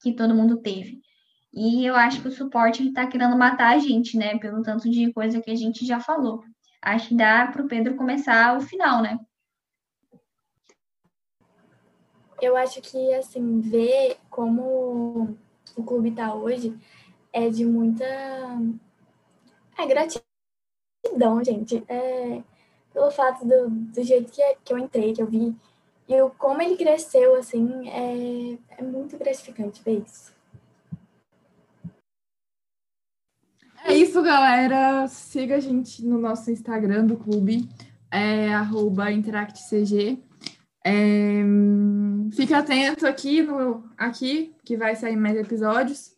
que 0.00 0.12
todo 0.12 0.34
mundo 0.34 0.56
teve. 0.56 1.00
E 1.52 1.84
eu 1.84 1.94
acho 1.94 2.22
que 2.22 2.28
o 2.28 2.32
suporte 2.32 2.86
está 2.88 3.06
querendo 3.06 3.36
matar 3.36 3.74
a 3.74 3.78
gente, 3.78 4.16
né? 4.16 4.38
Pelo 4.38 4.62
tanto 4.62 4.90
de 4.90 5.12
coisa 5.12 5.40
que 5.40 5.50
a 5.50 5.54
gente 5.54 5.84
já 5.84 6.00
falou. 6.00 6.42
Acho 6.80 7.08
que 7.08 7.14
dá 7.14 7.46
para 7.46 7.62
o 7.62 7.68
Pedro 7.68 7.94
começar 7.94 8.56
o 8.56 8.60
final, 8.60 9.02
né? 9.02 9.18
Eu 12.42 12.56
acho 12.56 12.82
que, 12.82 13.14
assim, 13.14 13.60
ver 13.60 14.16
como 14.28 15.38
o 15.76 15.84
clube 15.84 16.08
está 16.08 16.34
hoje 16.34 16.76
é 17.32 17.48
de 17.48 17.64
muita 17.64 18.04
é, 19.78 19.86
gratidão, 19.86 21.44
gente. 21.44 21.84
É, 21.86 22.42
pelo 22.92 23.12
fato 23.12 23.46
do, 23.46 23.70
do 23.70 24.02
jeito 24.02 24.32
que, 24.32 24.42
que 24.64 24.72
eu 24.72 24.78
entrei, 24.78 25.12
que 25.12 25.22
eu 25.22 25.26
vi, 25.26 25.54
e 26.08 26.20
o, 26.20 26.30
como 26.30 26.60
ele 26.60 26.76
cresceu, 26.76 27.36
assim, 27.36 27.88
é, 27.88 28.58
é 28.76 28.82
muito 28.82 29.16
gratificante 29.16 29.80
ver 29.84 30.02
isso. 30.04 30.34
É 33.84 33.94
isso, 33.94 34.20
galera. 34.20 35.06
Siga 35.06 35.56
a 35.56 35.60
gente 35.60 36.04
no 36.04 36.18
nosso 36.18 36.50
Instagram 36.50 37.06
do 37.06 37.16
clube, 37.16 37.68
é 38.10 38.52
arroba 38.52 39.12
InteractCG. 39.12 40.20
É, 40.84 41.42
fique 42.30 42.54
atento 42.54 43.06
aqui, 43.06 43.42
no, 43.42 43.90
aqui, 43.96 44.54
que 44.64 44.76
vai 44.76 44.94
sair 44.94 45.16
mais 45.16 45.36
episódios. 45.36 46.12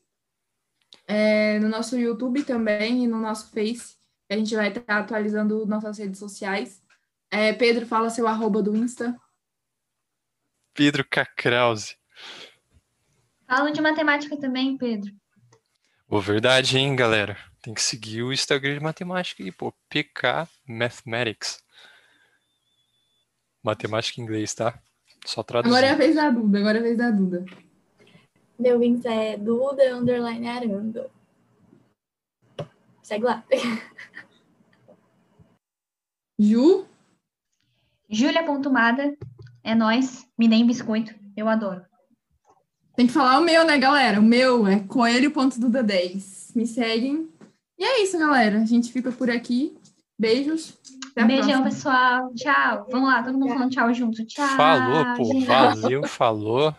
É, 1.07 1.59
no 1.59 1.69
nosso 1.69 1.99
YouTube 1.99 2.43
também 2.45 3.05
e 3.05 3.07
no 3.07 3.21
nosso 3.21 3.51
Face. 3.51 3.97
A 4.29 4.37
gente 4.37 4.55
vai 4.57 4.69
estar 4.69 4.99
atualizando 4.99 5.67
nossas 5.67 5.99
redes 5.99 6.19
sociais. 6.19 6.83
É, 7.31 7.53
Pedro, 7.53 7.87
fala 7.87 8.11
seu 8.11 8.27
arroba 8.27 8.63
do 8.63 8.77
Insta. 8.77 9.19
Pedro 10.73 11.05
Cacrause. 11.09 11.97
Fala 13.47 13.71
de 13.71 13.81
matemática 13.81 14.37
também, 14.37 14.77
Pedro. 14.77 15.13
Verdade, 16.09 16.79
hein, 16.79 16.95
galera? 16.95 17.37
Tem 17.61 17.75
que 17.75 17.83
seguir 17.83 18.23
o 18.23 18.33
Instagram 18.33 18.75
de 18.75 18.81
matemática 18.81 19.43
aí, 19.43 19.51
pô. 19.51 19.73
PK 19.89 20.49
Mathematics. 20.67 21.63
Matemática 23.63 24.21
em 24.21 24.25
inglês, 24.25 24.55
tá? 24.55 24.79
Só 25.25 25.43
traduzir. 25.43 25.75
Agora 25.75 25.87
é 25.87 25.91
a 25.91 25.97
vez 25.97 26.15
da 26.15 26.31
Duda, 26.31 26.59
agora 26.59 26.79
é 26.79 26.81
a 26.81 26.83
vez 26.83 26.99
da 26.99 27.11
Duda. 27.11 27.45
Meu 28.59 28.83
Insta 28.83 29.11
é 29.11 29.37
Duda 29.37 29.97
Underline 29.97 30.47
Arando. 30.47 31.11
Segue 33.03 33.25
lá. 33.25 33.45
Ju? 36.39 36.87
Júlia.mada. 38.09 39.17
É 39.63 39.75
nós. 39.75 40.27
Me 40.39 40.47
deem 40.49 40.67
biscoito. 40.67 41.15
Eu 41.37 41.49
adoro. 41.49 41.85
Tem 42.97 43.07
que 43.07 43.13
falar 43.13 43.41
o 43.41 43.45
meu, 43.45 43.65
né, 43.65 43.77
galera? 43.77 44.21
O 44.21 44.23
meu 44.23 44.67
é 44.67 44.81
coelho.duda10. 44.81 46.55
Me 46.55 46.67
seguem. 46.67 47.29
E 47.79 47.85
é 47.85 48.03
isso, 48.03 48.19
galera. 48.19 48.59
A 48.61 48.65
gente 48.65 48.93
fica 48.93 49.11
por 49.11 49.29
aqui. 49.29 49.77
Beijos. 50.19 50.79
Até 51.17 51.25
Beijão, 51.25 51.63
pessoal. 51.63 52.33
Tchau. 52.35 52.87
Vamos 52.91 53.09
lá, 53.09 53.23
todo 53.23 53.39
mundo 53.39 53.53
falando 53.53 53.71
tchau 53.71 53.95
junto. 53.95 54.27
Tchau. 54.27 54.57
Falou, 54.57 55.05
pô. 55.17 55.41
Valeu, 55.47 56.03
falou. 56.09 56.75